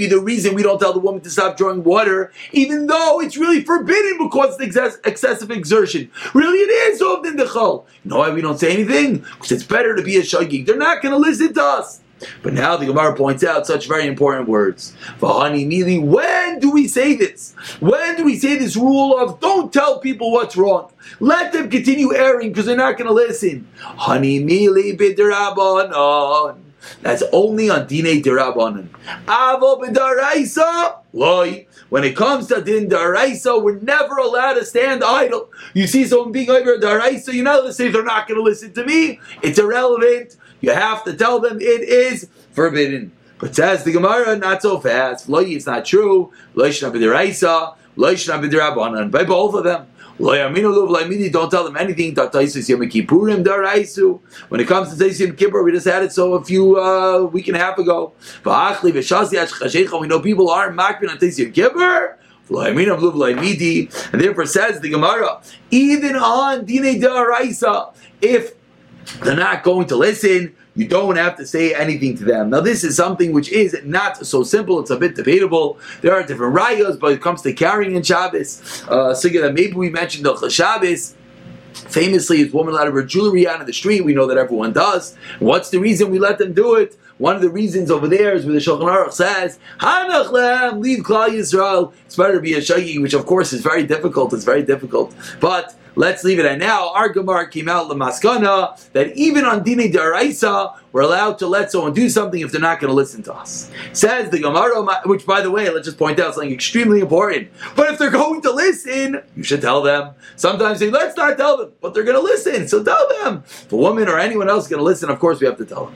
the 0.06 0.20
reason 0.20 0.54
we 0.54 0.62
don't 0.62 0.78
tell 0.80 0.92
the 0.92 0.98
woman 0.98 1.20
to 1.20 1.30
stop 1.30 1.56
drawing 1.56 1.84
water, 1.84 2.32
even 2.52 2.86
though 2.88 3.20
it's 3.20 3.36
really 3.36 3.62
forbidden 3.62 4.18
because 4.26 4.58
it's 4.58 4.76
excessive 5.04 5.50
exertion. 5.52 6.10
Really, 6.32 6.58
it 6.58 6.92
is 6.92 7.02
often 7.02 7.36
the 7.36 7.44
chol. 7.44 7.84
You 8.04 8.10
know 8.10 8.18
why 8.18 8.30
we 8.30 8.40
don't 8.40 8.58
say 8.58 8.72
anything? 8.72 9.18
Because 9.18 9.52
it's 9.52 9.64
better 9.64 9.94
to 9.94 10.02
be 10.02 10.16
a 10.16 10.22
shaygin. 10.22 10.66
They're 10.66 10.76
not 10.76 11.02
going 11.02 11.12
to 11.12 11.18
listen 11.18 11.54
to 11.54 11.62
us. 11.62 12.00
But 12.42 12.52
now 12.52 12.76
the 12.76 12.86
Gemara 12.86 13.16
points 13.16 13.44
out 13.44 13.66
such 13.66 13.88
very 13.88 14.06
important 14.06 14.48
words. 14.48 14.94
Vahani 15.18 15.66
mili, 15.66 16.02
when 16.02 16.58
do 16.58 16.70
we 16.70 16.88
say 16.88 17.14
this? 17.14 17.54
When 17.80 18.16
do 18.16 18.24
we 18.24 18.38
say 18.38 18.56
this 18.56 18.76
rule 18.76 19.18
of 19.18 19.40
don't 19.40 19.72
tell 19.72 20.00
people 20.00 20.32
what's 20.32 20.56
wrong? 20.56 20.90
Let 21.20 21.52
them 21.52 21.70
continue 21.70 22.14
erring 22.14 22.50
because 22.50 22.66
they're 22.66 22.76
not 22.76 22.96
going 22.96 23.08
to 23.08 23.14
listen. 23.14 23.66
Hani 23.78 24.44
mili 24.44 24.96
bidirabanon. 24.96 26.60
That's 27.02 27.22
only 27.32 27.70
on 27.70 27.86
Dine 27.86 28.22
Dirabanan. 28.22 28.88
Avo 29.26 29.82
b'daraisa, 29.82 30.98
loy. 31.12 31.66
When 31.88 32.04
it 32.04 32.16
comes 32.16 32.48
to 32.48 32.60
Din 32.60 32.88
Daraisa, 32.88 33.62
we're 33.62 33.78
never 33.78 34.16
allowed 34.16 34.54
to 34.54 34.64
stand 34.64 35.04
idle. 35.04 35.50
You 35.74 35.86
see 35.86 36.04
someone 36.06 36.32
being 36.32 36.50
over 36.50 36.76
Daraisa, 36.78 37.32
you're 37.32 37.44
not 37.44 37.60
allowed 37.60 37.66
to 37.68 37.72
say 37.72 37.88
they're 37.88 38.02
not 38.02 38.26
going 38.26 38.38
to 38.38 38.42
listen 38.42 38.72
to 38.74 38.84
me. 38.84 39.20
It's 39.42 39.58
irrelevant. 39.58 40.36
You 40.60 40.72
have 40.72 41.04
to 41.04 41.14
tell 41.14 41.40
them 41.40 41.60
it 41.60 41.82
is 41.82 42.28
forbidden. 42.52 43.12
But 43.38 43.54
says 43.54 43.84
the 43.84 43.92
Gemara, 43.92 44.36
not 44.36 44.62
so 44.62 44.78
fast. 44.80 45.26
It's 45.28 45.66
not 45.66 45.84
true. 45.84 46.32
By 46.54 46.72
both 49.24 49.54
of 49.54 49.64
them. 49.64 49.86
Don't 50.16 51.50
tell 51.50 51.64
them 51.64 51.76
anything. 51.76 52.14
When 52.14 52.20
it 52.20 52.28
comes 54.68 54.96
to 54.96 55.04
Taisim 55.04 55.36
Kippur, 55.36 55.62
we 55.64 55.72
just 55.72 55.86
had 55.86 56.04
it 56.04 56.12
so 56.12 56.34
a 56.34 56.44
few 56.44 56.80
uh, 56.80 57.24
week 57.24 57.48
and 57.48 57.56
a 57.56 57.60
half 57.60 57.76
ago. 57.78 58.12
We 58.44 58.52
know 58.52 60.20
people 60.20 60.50
are 60.50 60.70
makbin 60.70 61.10
on 61.10 61.18
Taisim 61.18 61.52
Kippur. 61.52 62.16
And 62.46 64.20
therefore 64.20 64.46
says 64.46 64.80
the 64.80 64.90
Gemara, 64.90 65.40
even 65.70 66.14
on 66.14 66.64
Dine 66.66 67.00
Daraisa, 67.00 67.94
if 68.20 68.52
they're 69.22 69.36
not 69.36 69.62
going 69.62 69.86
to 69.88 69.96
listen, 69.96 70.54
you 70.76 70.88
don't 70.88 71.16
have 71.16 71.36
to 71.36 71.46
say 71.46 71.74
anything 71.74 72.16
to 72.18 72.24
them. 72.24 72.50
Now, 72.50 72.60
this 72.60 72.82
is 72.84 72.96
something 72.96 73.32
which 73.32 73.48
is 73.50 73.76
not 73.84 74.26
so 74.26 74.42
simple. 74.42 74.80
It's 74.80 74.90
a 74.90 74.96
bit 74.96 75.14
debatable. 75.14 75.78
There 76.02 76.12
are 76.12 76.22
different 76.22 76.56
rayas, 76.56 76.98
but 76.98 77.12
it 77.12 77.22
comes 77.22 77.42
to 77.42 77.52
carrying 77.52 77.94
in 77.94 78.02
Shabbos. 78.02 78.84
Uh, 78.88 79.14
so 79.14 79.28
that 79.28 79.54
maybe 79.54 79.72
we 79.72 79.90
mentioned 79.90 80.24
the 80.24 80.50
Shabbos. 80.50 81.14
Famously, 81.74 82.40
is 82.40 82.52
woman 82.52 82.72
allowed 82.72 82.84
to 82.84 82.92
wear 82.92 83.02
jewelry 83.02 83.48
out 83.48 83.60
in 83.60 83.66
the 83.66 83.72
street. 83.72 84.04
We 84.04 84.14
know 84.14 84.26
that 84.26 84.38
everyone 84.38 84.72
does. 84.72 85.16
What's 85.40 85.70
the 85.70 85.80
reason 85.80 86.10
we 86.10 86.20
let 86.20 86.38
them 86.38 86.52
do 86.52 86.76
it? 86.76 86.96
One 87.18 87.34
of 87.36 87.42
the 87.42 87.50
reasons 87.50 87.90
over 87.90 88.08
there 88.08 88.32
is 88.32 88.44
where 88.44 88.54
the 88.54 88.60
Shulchan 88.60 88.88
Aruch 88.88 89.12
says, 89.12 89.58
"Hanach 89.80 90.80
leave 90.80 91.00
Klal 91.00 91.30
Yisrael." 91.30 91.92
It's 92.06 92.16
better 92.16 92.34
to 92.34 92.40
be 92.40 92.54
a 92.54 92.58
shagi, 92.58 93.00
which 93.02 93.12
of 93.12 93.26
course 93.26 93.52
is 93.52 93.60
very 93.60 93.84
difficult. 93.84 94.32
It's 94.32 94.44
very 94.44 94.62
difficult, 94.62 95.14
but 95.40 95.74
Let's 95.96 96.24
leave 96.24 96.38
it 96.38 96.46
at 96.46 96.58
now. 96.58 96.92
Our 96.92 97.08
Gemara 97.08 97.48
came 97.48 97.68
out 97.68 97.88
Maskana 97.88 98.90
that 98.92 99.16
even 99.16 99.44
on 99.44 99.62
Dine 99.62 99.92
Daraisa, 99.92 100.76
we're 100.92 101.02
allowed 101.02 101.38
to 101.38 101.46
let 101.46 101.70
someone 101.70 101.92
do 101.92 102.08
something 102.08 102.40
if 102.40 102.50
they're 102.50 102.60
not 102.60 102.80
going 102.80 102.88
to 102.88 102.94
listen 102.94 103.22
to 103.24 103.34
us. 103.34 103.70
Says 103.92 104.30
the 104.30 104.40
Gemara, 104.40 104.72
oh 104.74 105.00
which 105.06 105.24
by 105.24 105.40
the 105.40 105.50
way, 105.50 105.70
let's 105.70 105.86
just 105.86 105.98
point 105.98 106.18
out 106.18 106.34
something 106.34 106.52
extremely 106.52 107.00
important. 107.00 107.48
But 107.76 107.92
if 107.92 107.98
they're 107.98 108.10
going 108.10 108.42
to 108.42 108.50
listen, 108.50 109.22
you 109.36 109.44
should 109.44 109.60
tell 109.60 109.82
them. 109.82 110.14
Sometimes 110.36 110.80
say, 110.80 110.90
let's 110.90 111.16
not 111.16 111.36
tell 111.36 111.56
them, 111.58 111.72
but 111.80 111.94
they're 111.94 112.04
going 112.04 112.16
to 112.18 112.22
listen, 112.22 112.66
so 112.66 112.82
tell 112.82 113.08
them. 113.22 113.44
If 113.44 113.72
a 113.72 113.76
woman 113.76 114.08
or 114.08 114.18
anyone 114.18 114.48
else 114.48 114.64
is 114.64 114.70
going 114.70 114.80
to 114.80 114.84
listen, 114.84 115.10
of 115.10 115.20
course 115.20 115.40
we 115.40 115.46
have 115.46 115.58
to 115.58 115.64
tell 115.64 115.86
them. 115.86 115.94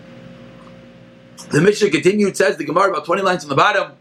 The 1.51 1.61
Mishnah 1.61 1.91
continued, 1.91 2.37
says 2.37 2.57
the 2.57 2.65
Gemara 2.65 2.91
about 2.91 3.05
20 3.05 3.23
lines 3.23 3.43
on 3.43 3.49
the 3.49 3.57
bottom. 3.57 3.93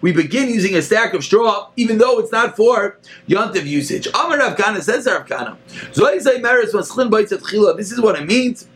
We 0.00 0.12
begin 0.12 0.48
using 0.48 0.74
a 0.76 0.82
stack 0.82 1.14
of 1.14 1.24
straw, 1.24 1.70
even 1.76 1.98
though 1.98 2.18
it's 2.18 2.32
not 2.32 2.56
for 2.56 2.98
Yontiv 3.28 3.64
usage. 3.64 4.06
Amar 4.08 4.38
Rav 4.38 4.56
Kahana 4.56 4.82
says 4.82 5.06
Rav 5.06 5.26
Kahana. 5.26 5.56
This 7.76 7.92
is 7.92 8.00
what 8.00 8.18
it 8.18 8.26
means 8.26 8.68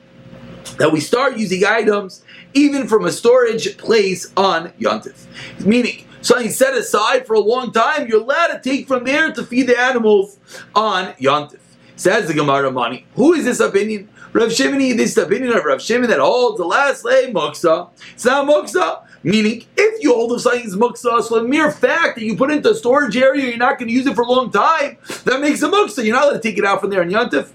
that 0.78 0.92
we 0.92 1.00
start 1.00 1.36
using 1.36 1.64
items 1.64 2.24
even 2.54 2.86
from 2.88 3.04
a 3.04 3.12
storage 3.12 3.76
place 3.78 4.32
on 4.36 4.70
Yontif. 4.72 5.26
Meaning, 5.64 6.06
something 6.20 6.50
set 6.50 6.74
aside 6.74 7.26
for 7.26 7.34
a 7.34 7.40
long 7.40 7.72
time, 7.72 8.06
you're 8.08 8.20
allowed 8.20 8.48
to 8.48 8.60
take 8.60 8.86
from 8.88 9.04
there 9.04 9.32
to 9.32 9.44
feed 9.44 9.66
the 9.68 9.78
animals 9.78 10.38
on 10.74 11.12
Yontif. 11.14 11.58
Says 11.96 12.26
the 12.26 12.34
Gemara 12.34 12.70
Mani. 12.70 13.06
Who 13.14 13.34
is 13.34 13.44
this 13.44 13.60
opinion? 13.60 14.08
Rav 14.32 14.48
Shimoni, 14.48 14.96
this 14.96 15.10
is 15.10 15.14
the 15.16 15.26
opinion 15.26 15.52
of 15.52 15.62
Rav 15.62 15.82
Shimon 15.82 16.08
that 16.08 16.18
holds 16.18 16.56
the 16.56 16.64
last 16.64 17.04
lay 17.04 17.30
muksa. 17.30 17.90
It's 18.14 18.24
not 18.24 18.48
muksa. 18.48 19.04
Meaning, 19.22 19.66
if 19.76 20.02
you 20.02 20.14
hold 20.14 20.32
of 20.32 20.40
something 20.40 20.64
as 20.64 20.74
muksa, 20.74 21.22
so 21.22 21.42
the 21.42 21.46
mere 21.46 21.70
fact 21.70 22.16
that 22.16 22.24
you 22.24 22.34
put 22.34 22.50
it 22.50 22.56
into 22.56 22.70
a 22.70 22.74
storage 22.74 23.14
area, 23.14 23.48
you're 23.48 23.58
not 23.58 23.78
going 23.78 23.88
to 23.88 23.94
use 23.94 24.06
it 24.06 24.14
for 24.14 24.22
a 24.22 24.26
long 24.26 24.50
time, 24.50 24.96
that 25.24 25.38
makes 25.42 25.62
a 25.62 25.68
muksa. 25.68 26.02
You're 26.02 26.14
not 26.16 26.24
allowed 26.24 26.32
to 26.32 26.40
take 26.40 26.56
it 26.56 26.64
out 26.64 26.80
from 26.80 26.88
there 26.88 27.02
in 27.02 27.10
Yantif. 27.10 27.50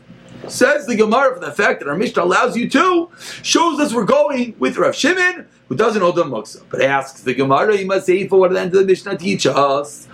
Says 0.47 0.85
the 0.85 0.95
Gemara 0.95 1.33
for 1.33 1.39
the 1.43 1.51
fact 1.51 1.79
that 1.79 1.89
our 1.89 1.97
Mishnah 1.97 2.23
allows 2.23 2.55
you 2.55 2.69
to, 2.69 3.09
shows 3.41 3.79
us 3.79 3.91
we're 3.91 4.05
going 4.05 4.55
with 4.59 4.77
Rav 4.77 4.95
Shimon, 4.95 5.47
who 5.67 5.75
doesn't 5.75 6.01
hold 6.03 6.15
the 6.15 6.25
muksa. 6.25 6.63
But 6.69 6.83
asks 6.83 7.21
the 7.21 7.33
Gemara, 7.33 7.75
you 7.75 7.87
must 7.87 8.05
say 8.05 8.27
for 8.27 8.39
what 8.39 8.51
the 8.51 8.61
end 8.61 8.75
of 8.75 8.81
the 8.81 8.85
Mishnah 8.85 9.17
teach 9.17 9.47
us. 9.47 10.07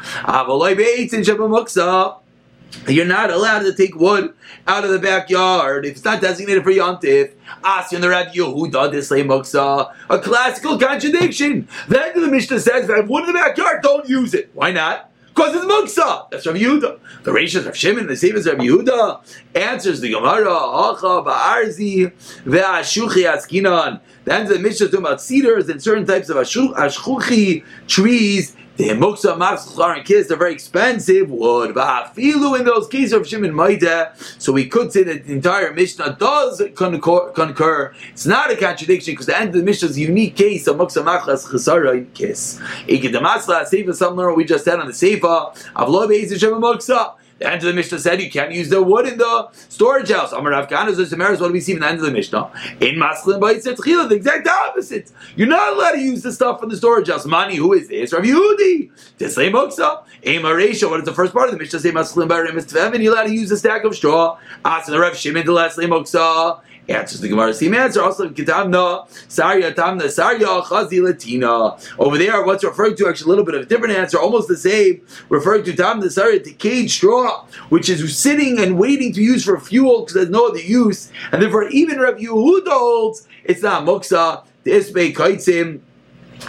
You're 2.88 3.06
not 3.06 3.32
allowed 3.32 3.60
to 3.60 3.74
take 3.74 3.96
wood 3.96 4.34
out 4.68 4.84
of 4.84 4.92
the 4.92 5.00
backyard 5.00 5.86
if 5.86 5.94
it's 5.94 6.04
not 6.04 6.22
designated 6.22 6.64
for 6.64 6.72
yontif. 6.72 7.34
Asyan 7.64 8.02
the 8.02 8.10
Rabbi 8.10 8.34
Yehuda 8.34 8.92
Dislay 8.92 9.24
Muksa. 9.24 9.94
A 10.10 10.20
classical 10.20 10.78
contradiction. 10.78 11.68
Then 11.88 12.20
the 12.20 12.28
Mishnah 12.28 12.60
says, 12.60 12.90
have 12.90 13.10
wood 13.10 13.22
in 13.22 13.28
the 13.28 13.34
backyard, 13.34 13.82
don't 13.84 14.08
use 14.08 14.34
it. 14.34 14.50
Why 14.54 14.72
not? 14.72 15.10
Because 15.34 15.56
it's 15.56 15.66
muksa. 15.66 16.30
That's 16.30 16.46
Rabbi 16.46 16.60
Yehuda. 16.60 17.00
The 17.24 17.32
Rishas 17.32 17.66
of 17.66 17.76
Shimon, 17.76 18.08
the 18.08 18.16
same 18.16 18.36
as 18.36 18.46
Rabbi 18.46 18.66
Yehuda, 18.66 19.22
answers 19.56 20.00
the 20.00 20.12
Gemara, 20.12 20.46
Acha 20.46 21.26
ba'arzi 21.26 22.12
ve'ashuchi 22.44 23.26
askinan. 23.26 24.00
The 24.26 24.34
end 24.34 24.44
of 24.50 24.58
the 24.58 24.60
Mishnah 24.60 24.88
talking 24.88 25.00
about 25.06 25.22
cedars 25.22 25.70
and 25.70 25.82
certain 25.82 26.06
types 26.06 26.30
of 26.30 26.38
ashchuchi 26.38 27.64
trees 27.88 28.56
the 28.78 28.90
muksa 28.90 29.38
mafsachar 29.38 29.98
and 29.98 30.06
kiss 30.06 30.32
are 30.32 30.36
very 30.36 30.54
expensive 30.54 31.30
wood. 31.30 31.76
Filu 31.76 32.60
in 32.60 32.66
those 32.66 32.88
cases 32.88 33.14
of 33.14 33.28
Shimon 33.28 33.54
Maida, 33.54 34.14
so 34.40 34.52
we 34.52 34.68
could 34.68 34.92
say 34.92 35.04
that 35.04 35.26
the 35.26 35.34
entire 35.34 35.74
Mishnah 35.74 36.18
does 36.20 36.62
concur. 36.76 37.94
It's 38.12 38.26
not 38.26 38.52
a 38.52 38.58
contradiction 38.58 39.14
because 39.14 39.28
the 39.28 39.38
end 39.38 39.50
of 39.50 39.56
the 39.56 39.64
Mishnah 39.64 39.90
is 39.90 39.98
a 39.98 40.02
unique 40.02 40.36
case 40.36 40.66
of 40.68 40.78
muksa 40.78 41.04
machlas 41.04 41.48
chesara 41.48 41.98
in 41.98 42.12
kiss. 42.14 42.60
Ikidamasla 42.88 43.70
seifa 43.70 43.94
somewhere 43.94 44.34
we 44.34 44.44
just 44.44 44.66
said 44.66 44.80
on 44.80 44.88
the 44.88 44.94
seifa 44.94 45.56
of 45.76 45.90
lo 45.90 46.08
muksa. 46.08 47.14
End 47.44 47.56
of 47.56 47.64
the 47.64 47.74
Mishnah 47.74 48.00
said 48.00 48.22
you 48.22 48.32
can't 48.32 48.52
use 48.52 48.70
the 48.70 48.82
wood 48.82 49.08
in 49.08 49.18
the 49.18 49.50
storage 49.70 50.10
house. 50.10 50.32
Amar 50.32 50.52
Rav 50.52 50.68
Kahana 50.70 50.96
says, 50.96 51.12
What 51.14 51.48
do 51.48 51.54
we 51.54 51.60
see 51.60 51.74
in 51.74 51.80
the 51.80 51.88
end 51.88 52.00
of 52.00 52.06
the 52.06 52.12
Mishnah? 52.12 52.52
In 52.80 52.96
Maslin 52.96 53.40
Ba'itzetchila, 53.40 54.10
the 54.10 54.16
exact 54.16 54.48
opposite. 54.48 55.12
You're 55.36 55.48
not 55.48 55.76
allowed 55.76 55.94
to 55.94 56.00
use 56.02 56.24
the 56.24 56.32
stuff 56.32 56.60
from 56.60 56.70
the 56.70 56.78
storage 56.78 57.10
house. 57.10 57.26
Mani, 57.26 57.58
who 57.58 57.74
is 57.74 57.90
this? 57.90 58.14
Rav 58.14 58.24
Yehudi. 58.24 58.92
Tislei 59.20 59.52
Moksa. 59.52 60.04
Ema 60.26 60.50
Resha, 60.50 60.90
what 60.90 61.00
is 61.00 61.06
the 61.06 61.14
first 61.14 61.34
part 61.34 61.50
of 61.50 61.54
the 61.54 61.60
Mishnah? 61.60 61.80
Say 61.80 61.92
Maslin 61.92 62.30
Ba'remis 62.30 62.72
Tvevin, 62.72 63.04
you're 63.04 63.14
allowed 63.14 63.28
to 63.28 63.34
use 63.34 63.50
the 63.50 63.58
stack 63.58 63.84
of 63.84 63.96
straw. 63.96 64.38
Asan 64.64 64.98
Rav 65.00 65.16
Shimon, 65.16 65.46
the 65.46 65.52
last 65.52 65.78
Moksa. 65.78 66.62
Answers 66.90 67.22
the 67.22 67.30
Gemara. 67.30 67.54
Same 67.54 67.74
answer. 67.76 68.02
Also, 68.02 68.30
Kitamna, 68.30 69.08
Sarya 69.30 69.74
Tamna, 69.74 70.04
Sarya 70.04 70.62
Chazi 70.64 71.02
Latina. 71.02 71.78
Over 71.98 72.18
there, 72.18 72.44
what's 72.44 72.64
referred 72.64 72.98
to 72.98 73.08
actually 73.08 73.26
a 73.26 73.30
little 73.30 73.46
bit 73.46 73.56
of 73.56 73.62
a 73.62 73.66
different 73.66 73.96
answer, 73.96 74.20
almost 74.20 74.50
the 74.50 74.58
same, 74.58 75.02
referring 75.30 75.64
to 75.64 75.72
Tamna 75.72 76.04
Sarya, 76.04 76.44
decayed 76.44 76.92
straw, 76.92 77.46
which 77.70 77.90
is 77.90 78.18
sitting 78.18 78.60
and 78.60 78.78
waiting 78.78 79.14
to 79.14 79.22
use 79.22 79.46
for 79.46 79.60
fuel 79.60 80.02
because 80.02 80.16
there's 80.16 80.30
no 80.30 80.48
other 80.48 80.60
use. 80.60 81.10
And 81.32 81.42
therefore, 81.42 81.70
even 81.70 82.00
Rav 82.00 82.16
Yehuda 82.16 82.68
holds 82.68 83.28
it's 83.46 83.62
not 83.62 83.84
Muksa, 83.84 84.46
the 84.64 84.72
Isbei 84.72 85.14
Kaitzim. 85.14 85.80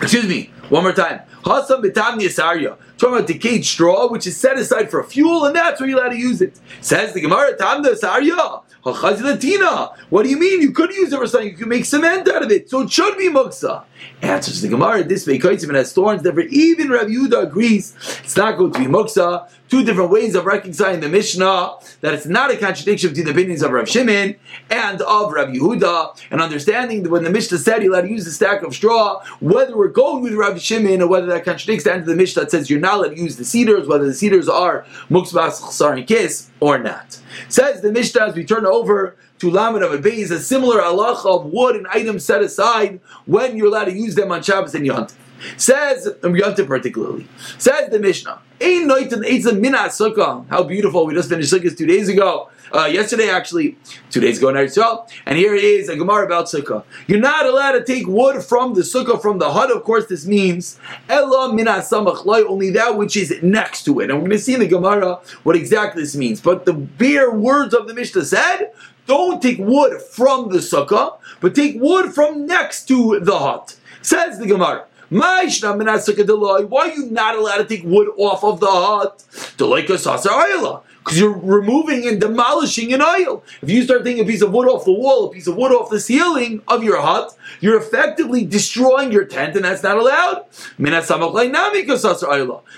Excuse 0.02 0.26
me, 0.26 0.50
one 0.68 0.82
more 0.82 0.92
time. 0.92 1.20
Hasam 1.44 1.82
Bitam 1.82 2.18
Yasarya. 2.20 2.76
Talking 2.96 3.16
about 3.16 3.26
decayed 3.26 3.64
straw, 3.64 4.08
which 4.08 4.26
is 4.26 4.36
set 4.36 4.58
aside 4.58 4.90
for 4.90 5.02
fuel, 5.04 5.44
and 5.44 5.54
that's 5.54 5.80
where 5.80 5.88
you're 5.88 6.00
allowed 6.00 6.10
to 6.10 6.18
use 6.18 6.40
it. 6.40 6.58
Says 6.80 7.12
the 7.12 7.20
Gemara, 7.20 7.56
Tam 7.56 7.84
Yasarya. 7.84 8.62
What 8.84 10.24
do 10.24 10.28
you 10.28 10.38
mean? 10.38 10.60
You 10.60 10.70
could 10.72 10.90
use 10.90 11.10
it 11.10 11.16
for 11.16 11.26
something. 11.26 11.48
You 11.48 11.56
could 11.56 11.68
make 11.68 11.86
cement 11.86 12.28
out 12.28 12.42
of 12.42 12.50
it. 12.50 12.68
So 12.68 12.82
it 12.82 12.92
should 12.92 13.16
be 13.16 13.30
muksa. 13.30 13.82
Answers 14.20 14.60
the 14.60 14.68
Gemara, 14.68 15.02
this 15.04 15.26
way, 15.26 15.36
it 15.36 15.42
has 15.42 15.92
thorns. 15.94 16.22
Therefore, 16.22 16.42
even 16.50 16.90
Rav 16.90 17.06
Yehuda 17.06 17.44
agrees 17.44 17.94
it's 18.22 18.36
not 18.36 18.58
going 18.58 18.72
to 18.74 18.78
be 18.78 18.84
muksa. 18.84 19.48
Two 19.70 19.82
different 19.84 20.10
ways 20.10 20.34
of 20.34 20.44
reconciling 20.44 21.00
the 21.00 21.08
Mishnah, 21.08 21.76
that 22.02 22.12
it's 22.12 22.26
not 22.26 22.50
a 22.50 22.56
contradiction 22.58 23.08
between 23.08 23.24
the 23.24 23.32
opinions 23.32 23.62
of 23.62 23.70
Rav 23.70 23.88
Shimon 23.88 24.36
and 24.70 25.00
of 25.00 25.32
Rav 25.32 25.48
Yehuda, 25.48 26.22
and 26.30 26.42
understanding 26.42 27.02
that 27.04 27.10
when 27.10 27.24
the 27.24 27.30
Mishnah 27.30 27.58
said 27.58 27.80
he 27.80 27.88
allowed 27.88 28.02
to 28.02 28.10
use 28.10 28.26
the 28.26 28.30
stack 28.30 28.62
of 28.62 28.74
straw, 28.74 29.24
whether 29.40 29.74
we're 29.76 29.88
going 29.88 30.22
with 30.22 30.34
Rav 30.34 30.60
Shimon 30.60 31.00
or 31.00 31.08
whether 31.08 31.26
that 31.34 31.44
contradicts 31.44 31.84
the 31.84 31.92
end 31.92 32.02
of 32.02 32.06
the 32.06 32.16
Mishnah 32.16 32.42
that 32.42 32.50
says 32.50 32.70
you're 32.70 32.80
not 32.80 32.98
allowed 32.98 33.16
to 33.16 33.20
use 33.20 33.36
the 33.36 33.44
cedars, 33.44 33.86
whether 33.86 34.06
the 34.06 34.14
cedars 34.14 34.48
are 34.48 34.86
muksbas 35.10 35.60
chsar 35.60 35.96
and 35.96 36.06
kiss 36.06 36.50
or 36.60 36.78
not. 36.78 37.18
Says 37.48 37.80
the 37.80 37.92
Mishnah 37.92 38.28
as 38.28 38.34
we 38.34 38.44
turn 38.44 38.66
over 38.66 39.16
to 39.38 39.50
Lamed 39.50 39.82
of 39.82 40.00
Beis, 40.00 40.30
a 40.30 40.38
similar 40.38 40.80
halacha 40.80 41.26
of 41.26 41.46
wood 41.46 41.76
and 41.76 41.86
items 41.88 42.24
set 42.24 42.42
aside 42.42 43.00
when 43.26 43.56
you're 43.56 43.66
allowed 43.66 43.86
to 43.86 43.92
use 43.92 44.14
them 44.14 44.32
on 44.32 44.42
Shabbos 44.42 44.74
and 44.74 44.86
Yontif. 44.86 45.14
Says 45.56 46.06
um, 46.22 46.34
Yontif 46.34 46.66
particularly. 46.66 47.26
Says 47.58 47.90
the 47.90 47.98
Mishnah. 47.98 48.40
How 50.48 50.62
beautiful! 50.62 51.06
We 51.06 51.14
just 51.14 51.28
finished 51.28 51.52
sukkahs 51.52 51.76
two 51.76 51.86
days 51.86 52.08
ago. 52.08 52.50
Uh, 52.72 52.86
yesterday, 52.86 53.28
actually, 53.28 53.76
two 54.10 54.20
days 54.20 54.38
ago 54.38 54.48
in 54.48 54.56
Eretz 54.56 55.08
and 55.26 55.38
here 55.38 55.54
is 55.54 55.88
a 55.88 55.96
Gemara 55.96 56.26
about 56.26 56.46
sukkah. 56.46 56.82
You're 57.06 57.20
not 57.20 57.46
allowed 57.46 57.72
to 57.72 57.84
take 57.84 58.06
wood 58.08 58.42
from 58.42 58.74
the 58.74 58.80
sukkah 58.80 59.22
from 59.22 59.38
the 59.38 59.52
hut. 59.52 59.70
Of 59.70 59.84
course, 59.84 60.06
this 60.06 60.26
means 60.26 60.80
only 61.08 62.70
that 62.70 62.96
which 62.96 63.16
is 63.16 63.32
next 63.42 63.84
to 63.84 64.00
it. 64.00 64.10
And 64.10 64.14
we're 64.14 64.28
going 64.28 64.30
to 64.30 64.38
see 64.38 64.54
in 64.54 64.60
the 64.60 64.66
Gemara 64.66 65.20
what 65.44 65.54
exactly 65.54 66.02
this 66.02 66.16
means. 66.16 66.40
But 66.40 66.64
the 66.64 66.72
bare 66.72 67.30
words 67.30 67.74
of 67.74 67.86
the 67.86 67.94
Mishnah 67.94 68.24
said, 68.24 68.72
don't 69.06 69.40
take 69.40 69.58
wood 69.58 70.00
from 70.00 70.48
the 70.48 70.58
sukkah, 70.58 71.18
but 71.40 71.54
take 71.54 71.80
wood 71.80 72.12
from 72.12 72.46
next 72.46 72.88
to 72.88 73.20
the 73.20 73.38
hut. 73.38 73.76
Says 74.02 74.38
the 74.38 74.46
Gemara. 74.46 74.86
Why 75.14 76.88
are 76.88 76.88
you 76.88 77.06
not 77.10 77.36
allowed 77.36 77.58
to 77.58 77.64
take 77.64 77.84
wood 77.84 78.08
off 78.16 78.42
of 78.42 78.58
the 78.58 78.66
hut? 78.66 79.24
Because 80.98 81.20
you're 81.20 81.38
removing 81.38 82.08
and 82.08 82.20
demolishing 82.20 82.92
an 82.94 83.00
oil. 83.02 83.44
If 83.62 83.70
you 83.70 83.84
start 83.84 84.04
taking 84.04 84.24
a 84.24 84.26
piece 84.26 84.42
of 84.42 84.50
wood 84.52 84.66
off 84.66 84.86
the 84.86 84.92
wall, 84.92 85.26
a 85.28 85.30
piece 85.30 85.46
of 85.46 85.54
wood 85.54 85.70
off 85.70 85.90
the 85.90 86.00
ceiling 86.00 86.62
of 86.66 86.82
your 86.82 87.00
hut, 87.00 87.36
you're 87.60 87.76
effectively 87.78 88.44
destroying 88.44 89.12
your 89.12 89.24
tent, 89.24 89.54
and 89.54 89.64
that's 89.64 89.82
not 89.84 89.98
allowed. 89.98 90.46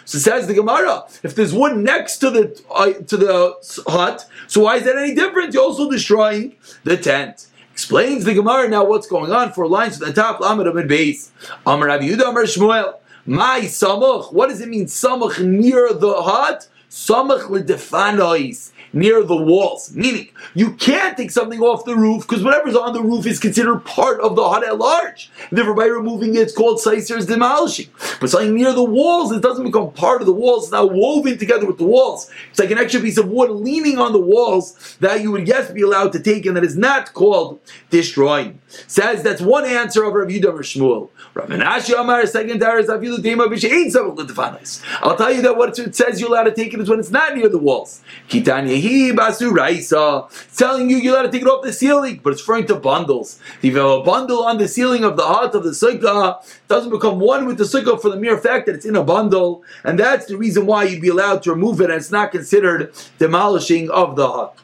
So 0.04 0.18
says 0.18 0.46
the 0.46 0.54
Gemara, 0.54 1.04
if 1.22 1.34
there's 1.36 1.54
wood 1.54 1.76
next 1.78 2.18
to 2.18 2.30
the 2.30 2.62
uh, 2.70 2.92
to 2.92 3.16
the 3.16 3.54
hut, 3.86 4.28
so 4.46 4.62
why 4.62 4.76
is 4.76 4.84
that 4.84 4.98
any 4.98 5.14
different? 5.14 5.54
You're 5.54 5.62
also 5.62 5.88
destroying 5.90 6.56
the 6.84 6.96
tent. 6.98 7.46
Explains 7.76 8.24
the 8.24 8.32
Gemara 8.32 8.70
now 8.70 8.86
what's 8.86 9.06
going 9.06 9.30
on. 9.30 9.52
Four 9.52 9.68
lines 9.68 9.98
to 9.98 10.06
the 10.06 10.12
top. 10.14 10.40
Lamed 10.40 10.66
Amid 10.66 10.88
base. 10.88 11.30
Amar 11.66 11.88
Rabbi 11.88 12.04
Yehuda 12.08 12.30
Amar 12.30 12.44
Shmuel. 12.44 12.94
My 13.26 13.60
samuch. 13.64 14.32
What 14.32 14.48
does 14.48 14.62
it 14.62 14.70
mean? 14.70 14.86
Samuch 14.86 15.44
near 15.46 15.92
the 15.92 16.22
hut. 16.22 16.68
Samuch 16.88 17.42
ledefanois 17.50 18.72
near 18.92 19.22
the 19.22 19.36
walls. 19.36 19.94
Meaning, 19.94 20.28
you 20.54 20.72
can't 20.72 21.16
take 21.16 21.30
something 21.30 21.60
off 21.60 21.84
the 21.84 21.96
roof 21.96 22.26
because 22.26 22.42
whatever's 22.42 22.76
on 22.76 22.92
the 22.92 23.02
roof 23.02 23.26
is 23.26 23.38
considered 23.38 23.84
part 23.84 24.20
of 24.20 24.36
the 24.36 24.48
hut 24.48 24.64
at 24.64 24.78
large. 24.78 25.30
therefore, 25.50 25.74
by 25.74 25.86
removing 25.86 26.34
it, 26.34 26.40
it's 26.40 26.54
called 26.54 26.80
Saiser's 26.80 27.26
demolishing. 27.26 27.88
But 28.20 28.30
something 28.30 28.54
near 28.54 28.72
the 28.72 28.84
walls, 28.84 29.32
it 29.32 29.42
doesn't 29.42 29.64
become 29.64 29.92
part 29.92 30.20
of 30.20 30.26
the 30.26 30.32
walls, 30.32 30.64
it's 30.64 30.72
now 30.72 30.86
woven 30.86 31.38
together 31.38 31.66
with 31.66 31.78
the 31.78 31.84
walls. 31.84 32.30
It's 32.50 32.58
like 32.58 32.70
an 32.70 32.78
extra 32.78 33.00
piece 33.00 33.18
of 33.18 33.28
wood 33.28 33.50
leaning 33.50 33.98
on 33.98 34.12
the 34.12 34.20
walls 34.20 34.96
that 35.00 35.20
you 35.20 35.30
would 35.32 35.48
yes 35.48 35.70
be 35.70 35.82
allowed 35.82 36.12
to 36.12 36.20
take 36.20 36.46
and 36.46 36.56
that 36.56 36.64
is 36.64 36.76
not 36.76 37.12
called 37.12 37.60
destroying. 37.90 38.60
Says 38.86 39.22
that's 39.22 39.40
one 39.40 39.64
answer 39.64 40.04
of 40.04 40.14
Rav 40.14 40.28
Yudah 40.28 40.52
Shmuel. 40.58 41.10
Rav 41.34 41.48
Menashe 41.48 41.98
Amar, 41.98 42.26
second 42.26 42.60
tower 42.60 42.78
is 42.78 42.88
Avilu 42.88 43.18
Dema 43.18 43.46
B'Shein 43.46 43.86
I'll 45.02 45.16
tell 45.16 45.32
you 45.32 45.42
that 45.42 45.56
what 45.56 45.78
it 45.78 45.94
says 45.94 46.20
you're 46.20 46.30
allowed 46.30 46.44
to 46.44 46.54
take 46.54 46.74
it 46.74 46.80
is 46.80 46.88
when 46.88 46.98
it's 46.98 47.10
not 47.10 47.36
near 47.36 47.48
the 47.48 47.58
walls. 47.58 48.02
Kitanya 48.28 48.76
it's 48.76 50.56
telling 50.56 50.90
you 50.90 50.96
you're 50.96 51.14
allowed 51.14 51.22
to 51.22 51.32
take 51.32 51.42
it 51.42 51.48
off 51.48 51.64
the 51.64 51.72
ceiling, 51.72 52.20
but 52.22 52.32
it's 52.32 52.42
referring 52.42 52.66
to 52.66 52.76
bundles. 52.76 53.40
If 53.58 53.74
you 53.74 53.76
have 53.76 54.00
a 54.00 54.02
bundle 54.02 54.44
on 54.44 54.58
the 54.58 54.68
ceiling 54.68 55.04
of 55.04 55.16
the 55.16 55.24
hut 55.24 55.54
of 55.54 55.64
the 55.64 55.70
sukkah, 55.70 56.42
it 56.42 56.68
doesn't 56.68 56.90
become 56.90 57.20
one 57.20 57.46
with 57.46 57.58
the 57.58 57.64
sukkah 57.64 58.00
for 58.00 58.10
the 58.10 58.16
mere 58.16 58.38
fact 58.38 58.66
that 58.66 58.74
it's 58.74 58.86
in 58.86 58.96
a 58.96 59.04
bundle, 59.04 59.62
and 59.84 59.98
that's 59.98 60.26
the 60.26 60.36
reason 60.36 60.66
why 60.66 60.84
you'd 60.84 61.02
be 61.02 61.08
allowed 61.08 61.42
to 61.44 61.50
remove 61.50 61.80
it, 61.80 61.84
and 61.84 61.94
it's 61.94 62.10
not 62.10 62.32
considered 62.32 62.92
demolishing 63.18 63.90
of 63.90 64.16
the 64.16 64.30
hut. 64.30 64.58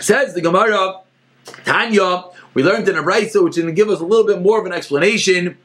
Says 0.00 0.34
the 0.34 0.40
Gemara, 0.40 1.03
Tanya, 1.64 2.24
we 2.54 2.62
learned 2.62 2.88
in 2.88 2.96
a 2.96 3.02
Brisa, 3.02 3.42
which 3.42 3.56
is 3.56 3.64
going 3.64 3.74
to 3.74 3.82
give 3.82 3.88
us 3.90 4.00
a 4.00 4.04
little 4.04 4.26
bit 4.26 4.40
more 4.40 4.60
of 4.60 4.66
an 4.66 4.72
explanation 4.72 5.56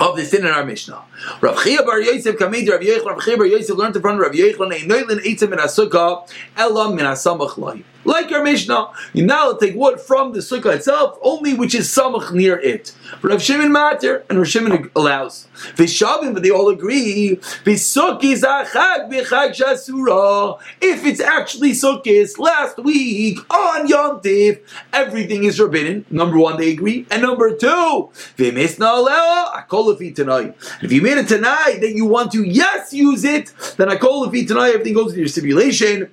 of 0.00 0.16
the 0.16 0.24
sin 0.24 0.44
in 0.44 0.50
our 0.50 0.64
Mishnah. 0.64 1.02
Rav 1.40 1.62
Chia 1.62 1.82
bar 1.82 2.00
Yosef 2.00 2.36
kameid 2.36 2.68
Rav 2.68 2.80
Yechon. 2.80 3.06
Rav 3.06 3.22
Chia 3.22 3.36
bar 3.36 3.46
Yosef 3.46 3.76
learned 3.76 3.96
in 3.96 4.02
front 4.02 4.20
of 4.20 4.26
Rav 4.26 4.32
Yechon. 4.32 4.72
Ein 4.72 4.88
noilin 4.88 5.20
eitzim 5.20 5.50
min 5.50 5.58
asukah 5.58 6.28
elam 6.56 6.94
min 6.94 7.06
asamach 7.06 7.56
loy. 7.56 7.82
Like 8.04 8.30
our 8.32 8.42
Mishnah, 8.42 8.88
you 9.12 9.26
now 9.26 9.52
take 9.52 9.74
wood 9.74 10.00
from 10.00 10.32
the 10.32 10.38
sukkah 10.38 10.76
itself, 10.76 11.18
only 11.20 11.54
which 11.54 11.74
is 11.74 11.88
samach 11.88 12.32
near 12.32 12.58
it. 12.58 12.94
Rav 13.22 13.42
Shimon 13.42 13.72
matter, 13.72 14.24
and 14.30 14.38
Rav 14.38 14.48
Shimon 14.48 14.90
allows. 14.94 15.48
Vishavim, 15.74 16.32
but 16.32 16.42
they 16.42 16.50
all 16.50 16.68
agree. 16.68 17.36
V'sukkis 17.64 18.42
achag 18.42 19.10
b'chag 19.10 19.50
shasura. 19.50 20.58
If 20.80 21.04
it's 21.04 21.20
actually 21.20 21.72
sukkis 21.72 22.38
last 22.38 22.78
week 22.78 23.38
on 23.52 23.88
Yom 23.88 24.20
Tiv, 24.20 24.60
everything 24.92 25.44
is 25.44 25.56
forbidden. 25.58 26.06
Number 26.08 26.38
one, 26.38 26.56
they 26.56 26.70
agree, 26.70 27.04
and 27.10 27.20
number 27.20 27.56
two, 27.56 28.10
v'misna 28.38 28.86
aleo 28.86 29.52
akolafi 29.52 30.14
tonight. 30.14 30.56
If 30.82 30.92
you 30.92 31.02
made 31.02 31.18
it 31.18 31.28
tonight 31.28 31.78
that 31.80 31.92
you 31.94 32.06
want 32.06 32.30
to 32.32 32.44
yes 32.44 32.92
use 32.92 33.24
it, 33.24 33.52
then 33.76 33.88
akolafi 33.88 34.46
tonight 34.46 34.74
everything 34.74 34.94
goes 34.94 35.12
to 35.12 35.18
your 35.18 35.28
stipulation 35.28 36.10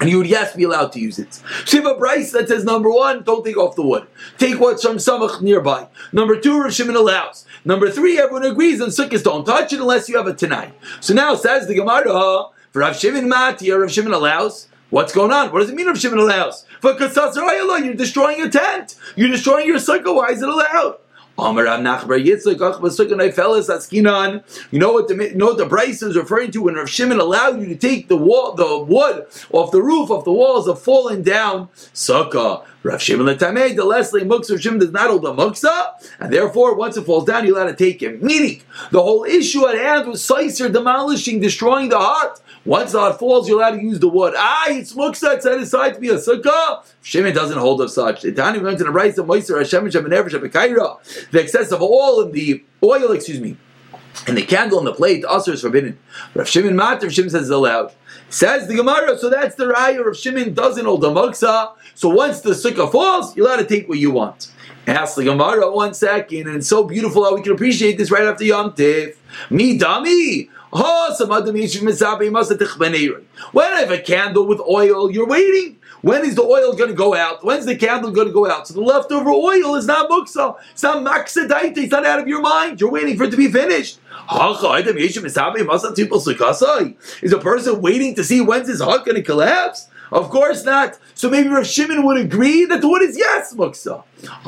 and 0.00 0.08
you 0.08 0.18
would 0.18 0.26
yes 0.26 0.54
be 0.54 0.64
allowed 0.64 0.92
to 0.92 1.00
use 1.00 1.18
it. 1.18 1.42
Shiva 1.64 1.94
Bryce 1.94 2.32
that 2.32 2.48
says 2.48 2.64
number 2.64 2.90
one, 2.90 3.22
don't 3.22 3.44
take 3.44 3.56
off 3.56 3.76
the 3.76 3.82
wood. 3.82 4.06
Take 4.38 4.60
what's 4.60 4.82
from 4.82 4.96
Samach 4.96 5.40
nearby. 5.40 5.88
Number 6.12 6.38
two, 6.40 6.60
Rav 6.60 6.72
Shimon 6.72 6.96
allows. 6.96 7.46
Number 7.64 7.90
three, 7.90 8.18
everyone 8.18 8.44
agrees 8.44 8.80
on 8.80 8.88
Sukkot, 8.88 9.22
don't 9.22 9.44
touch 9.44 9.72
it 9.72 9.80
unless 9.80 10.08
you 10.08 10.16
have 10.16 10.26
a 10.26 10.34
Tanai. 10.34 10.72
So 11.00 11.14
now 11.14 11.34
says 11.34 11.66
the 11.66 11.74
Gemara, 11.74 12.48
for 12.72 12.80
Rav 12.80 12.96
Shimon 12.96 13.28
Mati, 13.28 13.70
Rav 13.70 13.90
Shimon 13.90 14.12
allows. 14.12 14.68
What's 14.90 15.12
going 15.12 15.32
on? 15.32 15.52
What 15.52 15.60
does 15.60 15.70
it 15.70 15.74
mean 15.74 15.86
Rav 15.86 15.98
Shimon 15.98 16.18
allows? 16.18 16.64
For 16.80 16.96
you're 16.98 17.94
destroying 17.94 18.38
your 18.38 18.50
tent. 18.50 18.94
You're 19.16 19.28
destroying 19.28 19.66
your 19.66 19.78
sukkah. 19.78 20.14
Why 20.14 20.30
is 20.30 20.42
it 20.42 20.48
allowed? 20.48 20.96
You 21.38 21.44
know 24.78 24.92
what 24.92 25.08
the 25.08 25.14
you 25.14 25.34
know 25.36 25.46
what 25.46 25.58
the 25.58 25.66
Bryce 25.66 26.02
is 26.02 26.16
referring 26.16 26.50
to 26.50 26.62
when 26.62 26.74
Rav 26.74 26.90
Shimon 26.90 27.20
allowed 27.20 27.60
you 27.60 27.68
to 27.68 27.76
take 27.76 28.08
the 28.08 28.16
wall, 28.16 28.54
the 28.54 28.78
wood 28.78 29.24
off 29.52 29.70
the 29.70 29.80
roof 29.80 30.10
of 30.10 30.24
the 30.24 30.32
walls 30.32 30.66
of 30.66 30.82
falling 30.82 31.22
down 31.22 31.68
sukkah. 31.94 32.64
Rav 32.84 33.02
Shimon 33.02 33.26
Letamei, 33.26 33.74
the 33.74 33.84
Leslie 33.84 34.22
Muksa 34.22 34.50
Rav 34.50 34.60
Shimon 34.60 34.78
does 34.78 34.92
not 34.92 35.10
hold 35.10 35.22
the 35.22 35.32
Muksa, 35.32 35.92
and 36.20 36.32
therefore 36.32 36.74
once 36.76 36.96
it 36.96 37.04
falls 37.04 37.24
down, 37.24 37.44
you're 37.44 37.56
allowed 37.56 37.70
to 37.70 37.76
take 37.76 38.02
it. 38.02 38.22
Meaning, 38.22 38.62
the 38.92 39.02
whole 39.02 39.24
issue 39.24 39.66
at 39.66 39.74
hand 39.74 40.08
was 40.08 40.22
Sicer 40.22 40.72
demolishing, 40.72 41.40
destroying 41.40 41.88
the 41.88 41.98
hut. 41.98 42.40
Once 42.64 42.92
the 42.92 43.00
hut 43.00 43.18
falls, 43.18 43.48
you're 43.48 43.58
allowed 43.58 43.76
to 43.76 43.82
use 43.82 43.98
the 43.98 44.08
wood. 44.08 44.34
Ah, 44.36 44.66
it's 44.68 44.92
Muksa, 44.94 45.34
it's 45.34 45.44
set 45.44 45.58
aside 45.58 45.94
to 45.94 46.00
be 46.00 46.10
a 46.10 46.14
sukkah. 46.14 46.84
Shimon 47.02 47.34
doesn't 47.34 47.58
hold 47.58 47.80
of 47.80 47.90
such. 47.90 48.22
The 48.22 48.32
Tani 48.32 48.60
went 48.60 48.78
to 48.78 48.84
the 48.84 48.90
rice 48.90 49.18
of 49.18 49.26
Moiser 49.26 49.58
Hashem 49.58 49.90
Shem 49.90 50.04
The 50.04 51.40
excess 51.40 51.72
of 51.72 51.82
oil 51.82 52.22
in 52.22 52.32
the 52.32 52.62
oil, 52.82 53.10
excuse 53.10 53.40
me, 53.40 53.56
and 54.26 54.36
the 54.36 54.44
candle 54.44 54.78
on 54.78 54.84
the 54.84 54.92
plate, 54.92 55.24
also 55.24 55.52
is 55.52 55.62
forbidden. 55.62 55.98
Rav 56.34 56.48
Shimon 56.48 56.74
Matar, 56.74 57.10
Shimon 57.10 57.30
says 57.30 57.42
it's 57.42 57.50
allowed. 57.50 57.92
Says 58.30 58.68
the 58.68 58.74
Gemara, 58.74 59.16
so 59.18 59.30
that's 59.30 59.54
the 59.54 59.64
raya. 59.64 60.06
of 60.06 60.16
Shimon 60.16 60.52
doesn't 60.52 60.84
hold 60.84 61.00
the 61.00 61.10
muksa. 61.10 61.72
So 61.94 62.10
once 62.10 62.42
the 62.42 62.50
sukkah 62.50 62.92
falls, 62.92 63.34
you're 63.36 63.46
allowed 63.46 63.56
to 63.56 63.66
take 63.66 63.88
what 63.88 63.98
you 63.98 64.10
want. 64.10 64.52
Ask 64.86 65.16
the 65.16 65.24
Gemara 65.24 65.70
one 65.70 65.94
second, 65.94 66.46
and 66.46 66.56
it's 66.56 66.68
so 66.68 66.84
beautiful 66.84 67.24
how 67.24 67.34
we 67.34 67.42
can 67.42 67.52
appreciate 67.52 67.96
this 67.96 68.10
right 68.10 68.24
after 68.24 68.44
Yom 68.44 68.74
Tiv. 68.74 69.18
Me 69.50 69.78
dummy. 69.78 70.50
When 70.70 70.84
I 73.66 73.80
have 73.80 73.90
a 73.90 73.98
candle 73.98 74.46
with 74.46 74.60
oil, 74.60 75.10
you're 75.10 75.26
waiting. 75.26 75.77
When 76.02 76.24
is 76.24 76.36
the 76.36 76.42
oil 76.42 76.74
going 76.74 76.90
to 76.90 76.96
go 76.96 77.14
out? 77.14 77.44
When's 77.44 77.66
the 77.66 77.76
candle 77.76 78.10
going 78.10 78.28
to 78.28 78.32
go 78.32 78.48
out? 78.48 78.68
So 78.68 78.74
the 78.74 78.80
leftover 78.80 79.30
oil 79.30 79.74
is 79.74 79.86
not 79.86 80.08
muksa. 80.08 80.56
It's 80.70 80.82
not 80.82 81.04
maksadaita. 81.04 81.76
It's 81.76 81.90
not 81.92 82.06
out 82.06 82.20
of 82.20 82.28
your 82.28 82.40
mind. 82.40 82.80
You're 82.80 82.90
waiting 82.90 83.16
for 83.16 83.24
it 83.24 83.30
to 83.32 83.36
be 83.36 83.50
finished. 83.50 83.98
Is 87.22 87.32
a 87.32 87.38
person 87.38 87.80
waiting 87.80 88.14
to 88.14 88.22
see 88.24 88.40
when's 88.40 88.68
his 88.68 88.80
heart 88.80 89.04
going 89.04 89.16
to 89.16 89.22
collapse? 89.22 89.88
Of 90.10 90.30
course 90.30 90.64
not. 90.64 90.98
So 91.14 91.28
maybe 91.28 91.48
Rav 91.48 91.66
Shimon 91.66 92.04
would 92.04 92.18
agree 92.18 92.64
that 92.64 92.80
the 92.80 92.88
wood 92.88 93.02
is 93.02 93.16
yes 93.18 93.54
muksa. 93.54 94.04
It's 94.20 94.42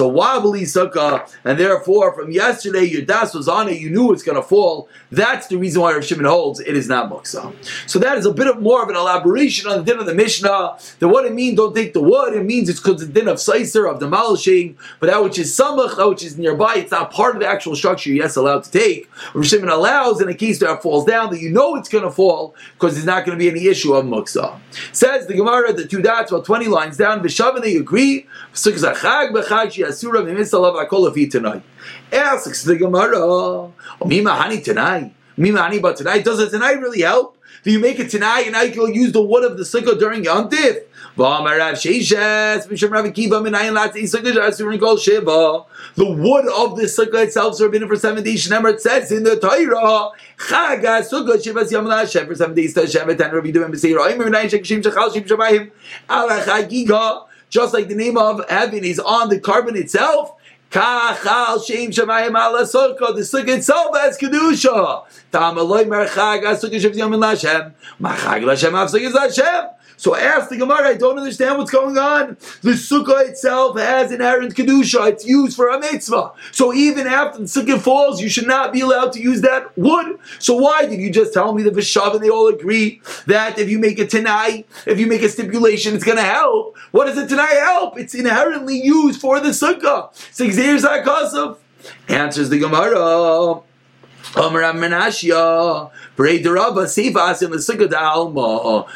a 0.00 0.08
wobbly 0.08 0.62
sukkah, 0.62 1.36
and 1.44 1.60
therefore 1.60 2.12
from 2.14 2.32
yesterday 2.32 2.82
your 2.84 3.02
das 3.02 3.32
was 3.32 3.46
on 3.48 3.68
it, 3.68 3.78
you 3.78 3.90
knew 3.90 4.12
it's 4.12 4.24
going 4.24 4.34
to 4.34 4.42
fall. 4.42 4.88
That's 5.12 5.46
the 5.46 5.56
reason 5.56 5.82
why 5.82 5.92
Rav 5.94 6.04
Shimon 6.04 6.24
holds 6.24 6.58
it 6.58 6.76
is 6.76 6.88
not 6.88 7.10
muksa. 7.10 7.54
So 7.88 8.00
that 8.00 8.18
is 8.18 8.26
a 8.26 8.32
bit 8.32 8.48
of 8.48 8.60
more 8.60 8.82
of 8.82 8.88
an 8.88 8.96
elaboration 8.96 9.70
on 9.70 9.78
the 9.78 9.84
din 9.84 10.00
of 10.00 10.06
the 10.06 10.14
Mishnah. 10.14 10.78
That 10.98 11.08
what 11.08 11.26
it 11.26 11.32
means, 11.32 11.56
don't 11.56 11.74
take 11.74 11.92
the 11.92 12.02
wood. 12.02 12.34
It 12.34 12.44
means 12.44 12.68
it's 12.68 12.80
because 12.80 13.06
the 13.06 13.12
din 13.12 13.28
of 13.28 13.36
seiser 13.36 13.88
of 13.88 14.00
demolishing, 14.00 14.76
but 14.98 15.08
that 15.08 15.22
which 15.22 15.38
is 15.38 15.56
samach, 15.56 15.96
that 15.96 16.08
which 16.08 16.24
is 16.24 16.36
nearby, 16.38 16.76
it's 16.76 16.90
not 16.90 17.12
part 17.12 17.36
of 17.36 17.40
the 17.40 17.48
actual 17.48 17.76
structure. 17.76 18.10
Yes, 18.10 18.34
allowed 18.34 18.64
to 18.64 18.70
take. 18.70 19.08
Rav 19.32 19.46
Shimon 19.46 19.68
allows 19.68 20.20
in 20.20 20.28
a 20.28 20.34
case 20.34 20.58
that 20.58 20.82
falls 20.82 21.04
down 21.04 21.25
that 21.28 21.40
you 21.40 21.50
know 21.50 21.76
it's 21.76 21.88
going 21.88 22.04
to 22.04 22.10
fall 22.10 22.54
because 22.74 22.94
there's 22.94 23.06
not 23.06 23.24
going 23.24 23.38
to 23.38 23.42
be 23.42 23.48
any 23.48 23.66
issue 23.66 23.94
of 23.94 24.04
muksa. 24.04 24.58
Says 24.92 25.26
the 25.26 25.34
Gemara, 25.34 25.72
the 25.72 25.86
two 25.86 26.02
dots, 26.02 26.30
about 26.30 26.44
20 26.44 26.66
lines 26.66 26.96
down, 26.96 27.22
B'shavah 27.22 27.62
they 27.62 27.76
agree, 27.76 28.26
Asks 32.12 32.64
the 32.64 32.76
Gemara, 32.76 33.18
oh, 33.18 33.74
Mima 34.04 34.30
Hani 34.30 34.64
tonight. 34.64 35.14
Mima 35.36 35.60
Hani 35.60 35.82
but 35.82 35.96
tonight. 35.96 36.24
Does 36.24 36.40
it 36.40 36.50
tonight 36.50 36.80
really 36.80 37.02
help? 37.02 37.36
Do 37.62 37.72
you 37.72 37.78
make 37.78 37.98
it 37.98 38.10
tonight 38.10 38.42
and 38.42 38.52
now 38.52 38.62
you'll 38.62 38.90
use 38.90 39.12
the 39.12 39.20
wood 39.20 39.44
of 39.44 39.56
the 39.56 39.64
sukkah 39.64 39.98
during 39.98 40.24
Yom? 40.24 40.48
The 41.16 41.22
wood 46.04 46.44
of 46.46 46.76
the 46.76 46.82
sukkah 46.82 47.24
itself 47.24 47.54
is 47.54 47.60
forbidden 47.60 47.88
for 47.88 47.96
seven 47.96 48.22
days. 48.22 48.46
Shemar 48.46 48.74
it 48.74 48.82
says 48.82 49.10
in 49.10 49.22
the 49.22 49.36
Torah, 49.40 50.10
Chaga 50.36 51.00
sukkah 51.00 51.42
shivas 51.42 51.72
yom 51.72 51.86
Hashem 51.86 52.26
for 52.26 52.34
seven 52.34 52.54
days 52.54 52.74
to 52.74 52.82
Hashem 52.82 53.08
and 53.08 53.18
Rabbi 53.18 53.50
Duim 53.50 53.70
b'seir 53.70 53.96
Oim 53.96 54.18
Menai 54.18 54.44
Shekshim 54.44 54.82
Shechal 54.82 55.08
Shim 55.10 55.26
Shabayim 55.26 55.70
Ala. 56.10 57.26
Just 57.48 57.72
like 57.72 57.88
the 57.88 57.94
name 57.94 58.18
of 58.18 58.44
heaven 58.50 58.84
is 58.84 59.00
on 59.00 59.30
the 59.30 59.40
carbon 59.40 59.74
itself. 59.74 60.34
Kachal 60.70 61.64
Shem 61.66 61.92
Shemayim 61.92 62.36
Ala. 62.36 62.58
The 62.58 63.22
sukkah 63.22 63.56
itself 63.56 63.96
has 63.96 64.18
kedusha. 64.18 65.04
Tam 65.32 65.56
Eloi 65.56 65.84
Merchag 65.84 66.42
Sukkah 66.42 66.78
Shivas 66.78 66.96
Yom 66.96 67.22
Hashem. 67.22 67.74
Machag 68.02 68.42
Lashem 68.44 68.74
Av 68.74 68.90
Sukkah 68.90 69.18
Hashem. 69.18 69.70
So 69.96 70.14
ask 70.14 70.50
the 70.50 70.56
Gemara, 70.56 70.88
I 70.88 70.94
don't 70.94 71.18
understand 71.18 71.58
what's 71.58 71.70
going 71.70 71.98
on. 71.98 72.36
The 72.62 72.72
sukkah 72.72 73.28
itself 73.28 73.78
has 73.78 74.12
inherent 74.12 74.54
kedusha; 74.54 75.08
it's 75.10 75.26
used 75.26 75.56
for 75.56 75.68
a 75.68 75.80
mitzvah. 75.80 76.32
So 76.52 76.74
even 76.74 77.06
after 77.06 77.38
the 77.38 77.44
sukkah 77.44 77.80
falls, 77.80 78.20
you 78.20 78.28
should 78.28 78.46
not 78.46 78.72
be 78.72 78.80
allowed 78.80 79.12
to 79.14 79.20
use 79.20 79.40
that 79.42 79.76
wood. 79.76 80.18
So 80.38 80.54
why 80.56 80.86
did 80.86 81.00
you 81.00 81.10
just 81.10 81.32
tell 81.32 81.52
me 81.52 81.62
the 81.62 81.70
Vishav 81.70 82.14
and 82.14 82.22
they 82.22 82.30
all 82.30 82.48
agree 82.48 83.00
that 83.26 83.58
if 83.58 83.68
you 83.68 83.78
make 83.78 83.98
a 83.98 84.06
tanai, 84.06 84.64
if 84.86 84.98
you 84.98 85.06
make 85.06 85.22
a 85.22 85.28
stipulation, 85.28 85.94
it's 85.94 86.04
going 86.04 86.18
to 86.18 86.22
help? 86.22 86.76
What 86.90 87.06
does 87.06 87.18
a 87.18 87.26
tanai 87.26 87.54
help? 87.56 87.98
It's 87.98 88.14
inherently 88.14 88.80
used 88.80 89.20
for 89.20 89.40
the 89.40 89.50
sukkah. 89.50 90.14
Six 90.32 90.56
years 90.56 90.84
Answers 92.08 92.50
the 92.50 92.58
Gemara. 92.58 93.62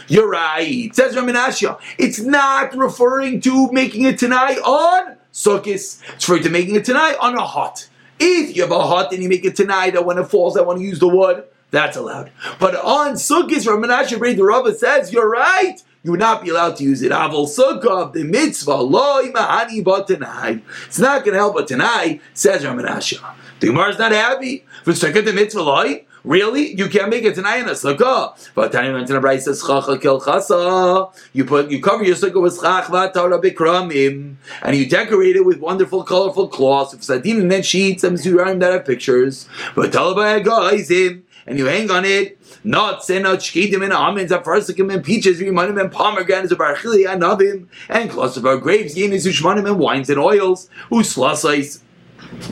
You're 0.08 0.28
right. 0.28 0.90
Says 0.94 1.14
Raminashia. 1.14 1.78
It's 1.98 2.20
not 2.20 2.74
referring 2.76 3.40
to 3.42 3.70
making 3.72 4.04
it 4.04 4.18
tonight 4.18 4.58
on 4.58 5.16
Sukkis. 5.32 6.02
It's 6.14 6.28
referring 6.28 6.42
to 6.44 6.50
making 6.50 6.74
it 6.74 6.84
tonight 6.84 7.16
on 7.20 7.36
a 7.36 7.44
hot. 7.44 7.88
If 8.18 8.54
you 8.54 8.62
have 8.62 8.72
a 8.72 8.86
hot 8.86 9.12
and 9.12 9.22
you 9.22 9.28
make 9.28 9.44
it 9.44 9.56
tonight, 9.56 9.94
that 9.94 10.04
when 10.04 10.18
it 10.18 10.24
falls, 10.24 10.56
I 10.56 10.62
want 10.62 10.78
to 10.78 10.84
use 10.84 10.98
the 10.98 11.08
wood. 11.08 11.44
That's 11.70 11.96
allowed. 11.96 12.32
But 12.58 12.74
on 12.74 13.14
Sukkis, 13.14 13.66
Raminashia 13.66 14.18
Braid 14.18 14.36
the 14.36 14.44
Rabba 14.44 14.74
says, 14.74 15.12
you're 15.12 15.30
right. 15.30 15.82
You 16.02 16.12
would 16.12 16.20
not 16.20 16.42
be 16.42 16.48
allowed 16.48 16.76
to 16.76 16.84
use 16.84 17.02
it. 17.02 17.12
Aval 17.12 17.46
sukkah 17.46 18.12
the 18.12 18.24
mitzvah 18.24 18.76
loy 18.76 19.30
mahani 19.32 20.06
tonight. 20.06 20.64
It's 20.86 20.98
not 20.98 21.24
going 21.24 21.34
to 21.34 21.38
help 21.38 21.54
but 21.54 21.68
tonight, 21.68 22.22
says 22.32 22.62
Ramanasha. 22.62 23.22
The 23.60 23.66
Gemara 23.66 23.90
is 23.90 23.98
not 23.98 24.12
happy. 24.12 24.64
For 24.84 24.94
second 24.94 25.26
the 25.26 25.34
mitzvah 25.34 25.62
loy. 25.62 26.04
Really? 26.22 26.74
You 26.74 26.88
can't 26.88 27.08
make 27.08 27.24
it 27.24 27.34
tonight 27.34 27.60
in 27.60 27.68
a 27.68 27.72
sukkah. 27.72 28.34
But 28.54 28.72
Tanya 28.72 28.92
Brisa 28.92 29.54
Schacha 29.58 30.00
Kel. 30.00 31.14
You 31.32 31.44
put 31.46 31.70
you 31.70 31.80
cover 31.80 32.04
your 32.04 32.16
sukkah 32.16 32.42
with 32.42 32.58
v'atara 32.58 33.42
bikramim, 33.42 34.34
and 34.62 34.76
you 34.76 34.86
decorate 34.86 35.36
it 35.36 35.46
with 35.46 35.60
wonderful, 35.60 36.04
colorful 36.04 36.48
cloths, 36.48 36.92
with 36.92 37.02
sadin 37.02 37.40
and 37.40 37.50
then 37.50 37.62
sheets 37.62 38.04
and 38.04 38.18
zuram 38.18 38.60
that 38.60 38.72
have 38.72 38.84
pictures. 38.84 39.48
But 39.74 39.92
talabay 39.92 40.44
guys 40.44 40.90
him, 40.90 41.24
and 41.46 41.58
you 41.58 41.66
hang 41.66 41.90
on 41.90 42.04
it 42.04 42.40
nuts 42.64 43.10
and 43.10 43.24
shkidim 43.24 43.82
and 43.82 43.92
almonds, 43.92 44.32
afarsikim 44.32 44.92
and 44.92 45.04
peaches, 45.04 45.40
rimanim 45.40 45.80
and 45.80 45.92
pomegranates, 45.92 46.52
barachili 46.52 47.10
and 47.10 47.22
navim, 47.22 47.66
and 47.88 48.10
of 48.10 48.62
grapes, 48.62 48.94
yenis, 48.94 49.26
ushmanim 49.26 49.66
and 49.66 49.78
wines 49.78 50.10
and 50.10 50.18
oils, 50.18 50.68
uslasais 50.90 51.80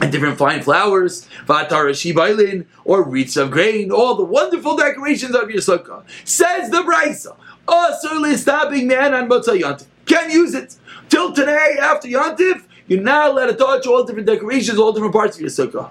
and 0.00 0.10
different 0.10 0.38
fine 0.38 0.62
flowers, 0.62 1.28
vatara 1.46 1.92
shibailin, 1.92 2.66
or 2.84 3.04
wreaths 3.04 3.36
of 3.36 3.50
grain, 3.50 3.90
all 3.90 4.14
the 4.14 4.24
wonderful 4.24 4.76
decorations 4.76 5.34
of 5.34 5.50
your 5.50 5.60
sukkah. 5.60 6.02
Says 6.24 6.70
the 6.70 6.78
Brisa, 6.78 7.36
Asr 7.66 8.36
stopping 8.36 8.88
man 8.88 9.14
on 9.14 9.28
Motzah 9.28 9.60
Yantif. 9.60 9.86
Can't 10.06 10.32
use 10.32 10.54
it. 10.54 10.74
Till 11.10 11.32
today, 11.32 11.76
after 11.80 12.08
Yantif, 12.08 12.64
you're 12.88 13.00
not 13.00 13.30
allowed 13.30 13.46
to 13.46 13.54
touch 13.54 13.86
all 13.86 14.04
different 14.04 14.26
decorations, 14.26 14.78
all 14.78 14.92
different 14.92 15.14
parts 15.14 15.36
of 15.36 15.42
your 15.42 15.50
sukkah. 15.50 15.90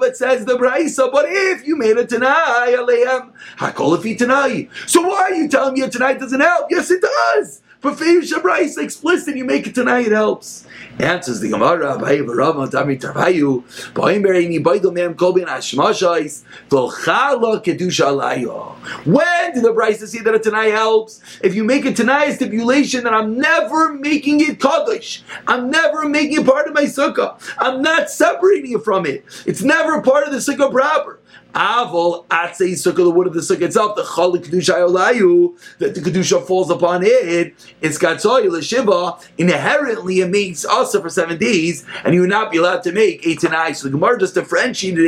But 0.00 0.16
says 0.16 0.44
the 0.44 0.56
Brisa, 0.58 1.10
but 1.10 1.24
if 1.28 1.66
you 1.66 1.76
made 1.76 1.96
aleim, 1.96 3.32
hakol 3.56 4.18
Tanai. 4.18 4.68
So 4.86 5.02
why 5.02 5.22
are 5.22 5.34
you 5.34 5.48
telling 5.48 5.74
me 5.74 5.88
Tanai 5.88 6.18
doesn't 6.18 6.40
help? 6.40 6.66
Yes, 6.70 6.90
it 6.90 7.02
does. 7.02 7.62
But 7.80 7.94
Feish 7.94 8.42
Bryce 8.42 8.76
explicit, 8.76 9.36
you 9.36 9.44
make 9.44 9.68
it 9.68 9.74
tonight, 9.74 10.06
it 10.06 10.12
helps. 10.12 10.66
Answers 10.98 11.38
the 11.38 11.48
Gemara, 11.48 11.96
Abayi 11.96 12.26
Barama, 12.26 12.68
Tami 12.68 13.00
Tarvayu, 13.00 13.62
Baim 13.94 14.22
Bereini, 14.22 14.60
Baidel 14.60 14.92
Mem 14.92 15.14
Kolbin 15.14 15.46
Ashmashais, 15.46 16.42
Volchala 16.68 17.62
Kedusha 17.64 18.06
Layo. 18.10 18.74
When 19.06 19.54
did 19.54 19.62
the 19.62 19.72
Bryce 19.72 20.10
say 20.10 20.18
that 20.18 20.34
a 20.34 20.40
tonight 20.40 20.72
helps? 20.72 21.22
If 21.40 21.54
you 21.54 21.62
make 21.62 21.84
a 21.84 21.92
tonight 21.92 22.32
stipulation 22.32 23.04
that 23.04 23.14
I'm 23.14 23.38
never 23.38 23.94
making 23.94 24.40
it 24.40 24.60
Kaddish, 24.60 25.22
I'm 25.46 25.70
never 25.70 26.08
making 26.08 26.40
it 26.40 26.46
part 26.46 26.66
of 26.66 26.74
my 26.74 26.84
sukkah, 26.84 27.40
I'm 27.58 27.80
not 27.80 28.10
separating 28.10 28.72
it 28.72 28.82
from 28.82 29.06
it, 29.06 29.24
it's 29.46 29.62
never 29.62 30.02
part 30.02 30.26
of 30.26 30.32
the 30.32 30.38
sukkah 30.38 30.70
proper. 30.70 31.20
Avol 31.54 32.26
atzei 32.26 32.72
sukkah, 32.72 32.96
the 32.96 33.10
wood 33.10 33.26
of 33.26 33.34
the 33.34 33.40
sukkah 33.40 33.62
itself, 33.62 33.96
the 33.96 34.02
chalik 34.02 34.44
kedusha 34.44 34.74
olayu, 34.74 35.56
that 35.78 35.94
the 35.94 36.00
kedusha 36.00 36.46
falls 36.46 36.70
upon 36.70 37.02
it. 37.04 37.54
It's 37.80 37.98
gatzoy 37.98 38.50
l'shiba. 38.50 39.24
Inherently, 39.38 40.20
it 40.20 40.28
makes 40.30 40.64
also 40.64 41.00
for 41.00 41.10
seven 41.10 41.38
days, 41.38 41.84
and 42.04 42.14
you 42.14 42.20
would 42.20 42.30
not 42.30 42.50
be 42.50 42.58
allowed 42.58 42.82
to 42.84 42.92
make 42.92 43.26
eight 43.26 43.40
to 43.40 43.48
nine. 43.48 43.74
So 43.74 43.88
the 43.88 43.92
Gemara 43.92 44.18
just 44.18 44.34
differentiated 44.34 45.04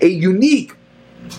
a, 0.00 0.04
a 0.04 0.08
unique 0.08 0.74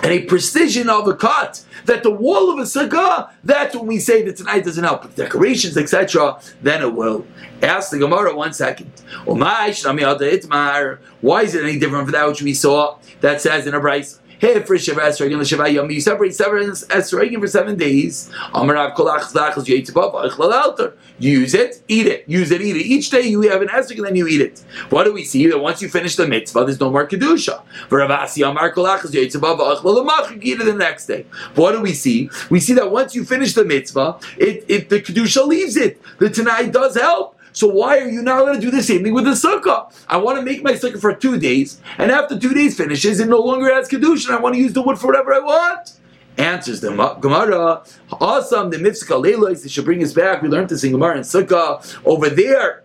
and 0.04 0.12
a 0.12 0.24
precision 0.24 0.90
of 0.90 1.08
a 1.08 1.16
cut 1.16 1.64
that 1.88 2.04
the 2.04 2.12
wall 2.12 2.52
of 2.52 2.60
a 2.60 2.64
sukkah, 2.64 3.32
that's 3.44 3.76
when 3.76 3.88
we 3.88 4.00
say 4.00 4.22
that 4.24 4.36
tonight 4.38 4.64
doesn't 4.64 4.84
help. 4.84 5.04
With 5.04 5.16
decorations, 5.16 5.76
etc., 5.78 6.40
then 6.62 6.82
it 6.84 6.94
will. 6.94 7.26
Ask 7.64 7.90
the 7.90 7.98
Gemara 7.98 8.36
one 8.36 8.54
second. 8.54 8.92
Why 9.26 9.70
is 9.70 9.84
it 9.86 11.64
any 11.64 11.80
different 11.80 12.06
from 12.06 12.12
that 12.12 12.28
which 12.28 12.42
we 12.42 12.54
saw 12.54 12.98
that 13.22 13.42
says 13.42 13.66
in 13.66 13.74
a 13.74 13.80
Bryce? 13.80 14.20
Hey, 14.40 14.62
for 14.62 14.78
Shiva 14.78 15.02
Esrogin 15.02 15.44
Shiva 15.44 15.68
Yom, 15.68 15.90
you 15.90 16.00
separate 16.00 16.36
seven 16.36 16.70
Esrogin 16.70 17.40
for 17.40 17.48
seven 17.48 17.76
days. 17.76 18.30
Amarav 18.54 18.96
Kolach 18.96 19.22
Zachas 19.22 19.66
Yitzbav 19.66 20.94
Use 21.18 21.56
it, 21.56 21.82
eat 21.88 22.06
it. 22.06 22.24
Use 22.28 22.52
it, 22.52 22.62
eat 22.62 22.76
it. 22.76 22.86
Each 22.86 23.10
day 23.10 23.22
you 23.22 23.42
have 23.50 23.64
an 23.64 23.70
Esrog 23.70 23.98
and 23.98 24.06
then 24.06 24.16
you 24.16 24.28
eat 24.28 24.42
it. 24.42 24.64
What 24.92 25.06
do 25.06 25.14
we 25.14 25.24
see? 25.24 25.48
That 25.48 25.58
once 25.58 25.82
you 25.82 25.90
finish 25.90 26.16
the 26.16 26.28
mitzvah, 26.28 26.66
there's 26.66 26.80
no 26.80 26.92
more 26.92 27.08
Kedusha. 27.08 27.64
For 27.90 27.98
Varavasi 27.98 28.48
Amar 28.48 28.72
Kolach 28.74 29.00
Yitzbav 29.00 30.44
eat 30.44 30.62
it 30.62 30.66
the 30.66 30.74
next 30.74 31.08
day. 31.08 31.26
What 31.56 31.72
do 31.72 31.82
we 31.82 31.94
see? 31.94 32.30
We 32.52 32.60
see 32.60 32.74
that 32.74 32.92
once 32.92 33.16
you 33.16 33.26
finish 33.26 33.56
the 33.56 33.66
mitzvah, 33.66 34.20
it, 34.38 34.64
it 34.68 34.90
the 34.90 35.02
Kedusha 35.02 35.48
leaves 35.48 35.76
it. 35.78 36.00
The 36.20 36.30
Tanai 36.30 36.70
does 36.70 36.96
help. 36.96 37.37
So 37.58 37.68
why 37.68 37.98
are 37.98 38.08
you 38.08 38.22
not 38.22 38.46
going 38.46 38.54
to 38.54 38.62
do 38.62 38.70
the 38.70 38.84
same 38.84 39.04
thing 39.04 39.16
with 39.16 39.24
the 39.24 39.32
sukkah? 39.32 39.92
I 40.08 40.18
want 40.18 40.38
to 40.38 40.46
make 40.46 40.62
my 40.62 40.74
sukkah 40.74 41.02
for 41.02 41.12
two 41.12 41.40
days, 41.40 41.82
and 41.98 42.12
after 42.12 42.38
two 42.38 42.54
days 42.54 42.78
finishes, 42.78 43.20
it 43.20 43.28
no 43.28 43.40
longer 43.40 43.74
has 43.74 43.90
kedusha. 43.90 44.30
I 44.30 44.40
want 44.40 44.54
to 44.54 44.62
use 44.62 44.74
the 44.74 44.84
wood 44.84 45.00
for 45.00 45.08
whatever 45.08 45.34
I 45.34 45.40
want. 45.40 46.00
Answers 46.38 46.82
the 46.82 46.92
Gemara. 47.20 47.84
Awesome. 48.22 48.70
The 48.70 48.78
mitzvah 48.78 49.16
leilos. 49.16 49.64
They 49.64 49.70
should 49.70 49.86
bring 49.86 50.04
us 50.04 50.14
back. 50.14 50.44
We 50.44 50.50
learned 50.50 50.70
this 50.70 50.84
in 50.84 50.92
Gemara 50.92 51.16
and 51.16 51.26
Sukkah 51.26 51.82
over 52.06 52.30
there. 52.30 52.84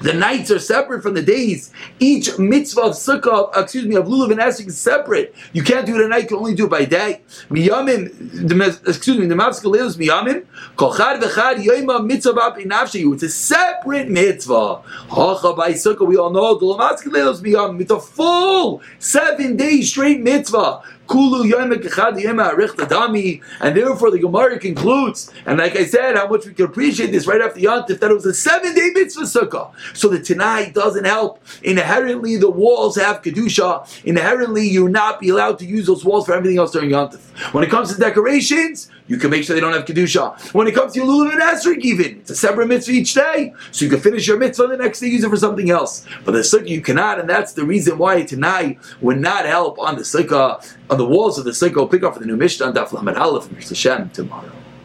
The 0.00 0.14
nights 0.14 0.50
are 0.50 0.58
separate 0.58 1.02
from 1.02 1.14
the 1.14 1.22
days. 1.22 1.72
Each 1.98 2.38
mitzvah 2.38 2.80
of 2.80 2.92
sukkah, 2.92 3.54
uh, 3.56 3.60
excuse 3.60 3.84
me, 3.84 3.96
of 3.96 4.06
lulav 4.06 4.30
and 4.30 4.40
esrik 4.40 4.68
is 4.68 4.78
separate. 4.78 5.34
You 5.52 5.62
can't 5.62 5.84
do 5.84 5.96
it 5.96 6.04
at 6.04 6.08
night. 6.08 6.22
You 6.22 6.28
can 6.28 6.36
only 6.38 6.54
do 6.54 6.64
it 6.64 6.70
by 6.70 6.86
day. 6.86 7.20
Miyamim, 7.50 8.48
the, 8.48 8.80
excuse 8.86 9.18
me, 9.18 9.26
the 9.26 9.34
mavskal 9.34 9.76
is 9.76 9.98
miyamim. 9.98 10.46
Kochad 10.76 11.20
v'chad 11.20 11.62
yoyma 11.62 12.04
mitzvah 12.06 12.32
b'inavshayu. 12.56 13.14
It's 13.14 13.24
a 13.24 13.28
separate 13.28 14.08
mitzvah. 14.08 14.76
Hacha 15.10 15.52
by 15.54 15.72
sukkah, 15.72 16.06
we 16.06 16.16
all 16.16 16.30
know. 16.30 16.58
The 16.58 16.64
lamaskal 16.64 17.30
is 17.30 17.42
miyamim. 17.42 17.80
It's 17.82 17.90
a 17.90 18.00
full 18.00 18.80
seven 18.98 19.56
days 19.56 19.90
straight 19.90 20.20
mitzvah. 20.20 20.82
Kulu 21.10 21.42
and 21.42 21.72
therefore 23.76 24.10
the 24.12 24.18
Gemara 24.20 24.58
concludes, 24.60 25.32
and 25.44 25.58
like 25.58 25.74
I 25.74 25.84
said, 25.84 26.14
how 26.14 26.28
much 26.28 26.46
we 26.46 26.54
can 26.54 26.66
appreciate 26.66 27.10
this 27.10 27.26
right 27.26 27.40
after 27.40 27.58
Yantif, 27.58 27.98
that 27.98 28.12
it 28.12 28.14
was 28.14 28.26
a 28.26 28.32
seven 28.32 28.74
day 28.74 28.90
mitzvah 28.94 29.22
sukkah. 29.22 29.72
So 29.92 30.06
the 30.08 30.20
Tanai 30.20 30.70
doesn't 30.70 31.04
help. 31.04 31.42
Inherently, 31.64 32.36
the 32.36 32.48
walls 32.48 32.94
have 32.96 33.22
Kedusha. 33.22 34.04
Inherently, 34.04 34.68
you're 34.68 34.88
not 34.88 35.18
be 35.18 35.30
allowed 35.30 35.58
to 35.58 35.66
use 35.66 35.86
those 35.86 36.04
walls 36.04 36.26
for 36.26 36.32
everything 36.32 36.58
else 36.58 36.70
during 36.70 36.90
Yantif. 36.90 37.20
When 37.52 37.64
it 37.64 37.70
comes 37.70 37.92
to 37.92 37.98
decorations, 37.98 38.88
you 39.10 39.16
can 39.16 39.28
make 39.28 39.42
sure 39.42 39.54
they 39.54 39.60
don't 39.60 39.72
have 39.72 39.84
Kedusha. 39.84 40.54
When 40.54 40.68
it 40.68 40.74
comes 40.74 40.92
to 40.94 41.00
Lulav 41.00 41.32
and 41.32 41.42
Esrik, 41.42 41.80
even, 41.80 42.20
it's 42.20 42.30
a 42.30 42.36
separate 42.36 42.68
mitzvah 42.68 42.92
each 42.92 43.12
day. 43.12 43.52
So 43.72 43.84
you 43.84 43.90
can 43.90 43.98
finish 43.98 44.28
your 44.28 44.38
mitzvah 44.38 44.68
the 44.68 44.76
next 44.76 45.00
day, 45.00 45.08
use 45.08 45.24
it 45.24 45.28
for 45.28 45.36
something 45.36 45.68
else. 45.68 46.06
But 46.24 46.32
the 46.32 46.38
sukkah 46.38 46.68
you 46.68 46.80
cannot, 46.80 47.18
and 47.18 47.28
that's 47.28 47.52
the 47.52 47.64
reason 47.64 47.98
why 47.98 48.22
tonight 48.22 48.78
would 49.00 49.18
not 49.18 49.46
help 49.46 49.80
on 49.80 49.96
the 49.96 50.02
sukkah, 50.02 50.64
on 50.88 50.96
the 50.96 51.04
walls 51.04 51.38
of 51.38 51.44
the 51.44 51.50
sukkah. 51.50 51.90
Pick 51.90 52.04
up 52.04 52.14
for 52.14 52.20
the 52.20 52.26
new 52.26 52.36
Mishnah, 52.36 52.72
Daf 52.72 52.92
Lamed 52.92 53.18
Aleph, 53.18 53.50
Hashem 53.68 54.10
tomorrow. 54.10 54.59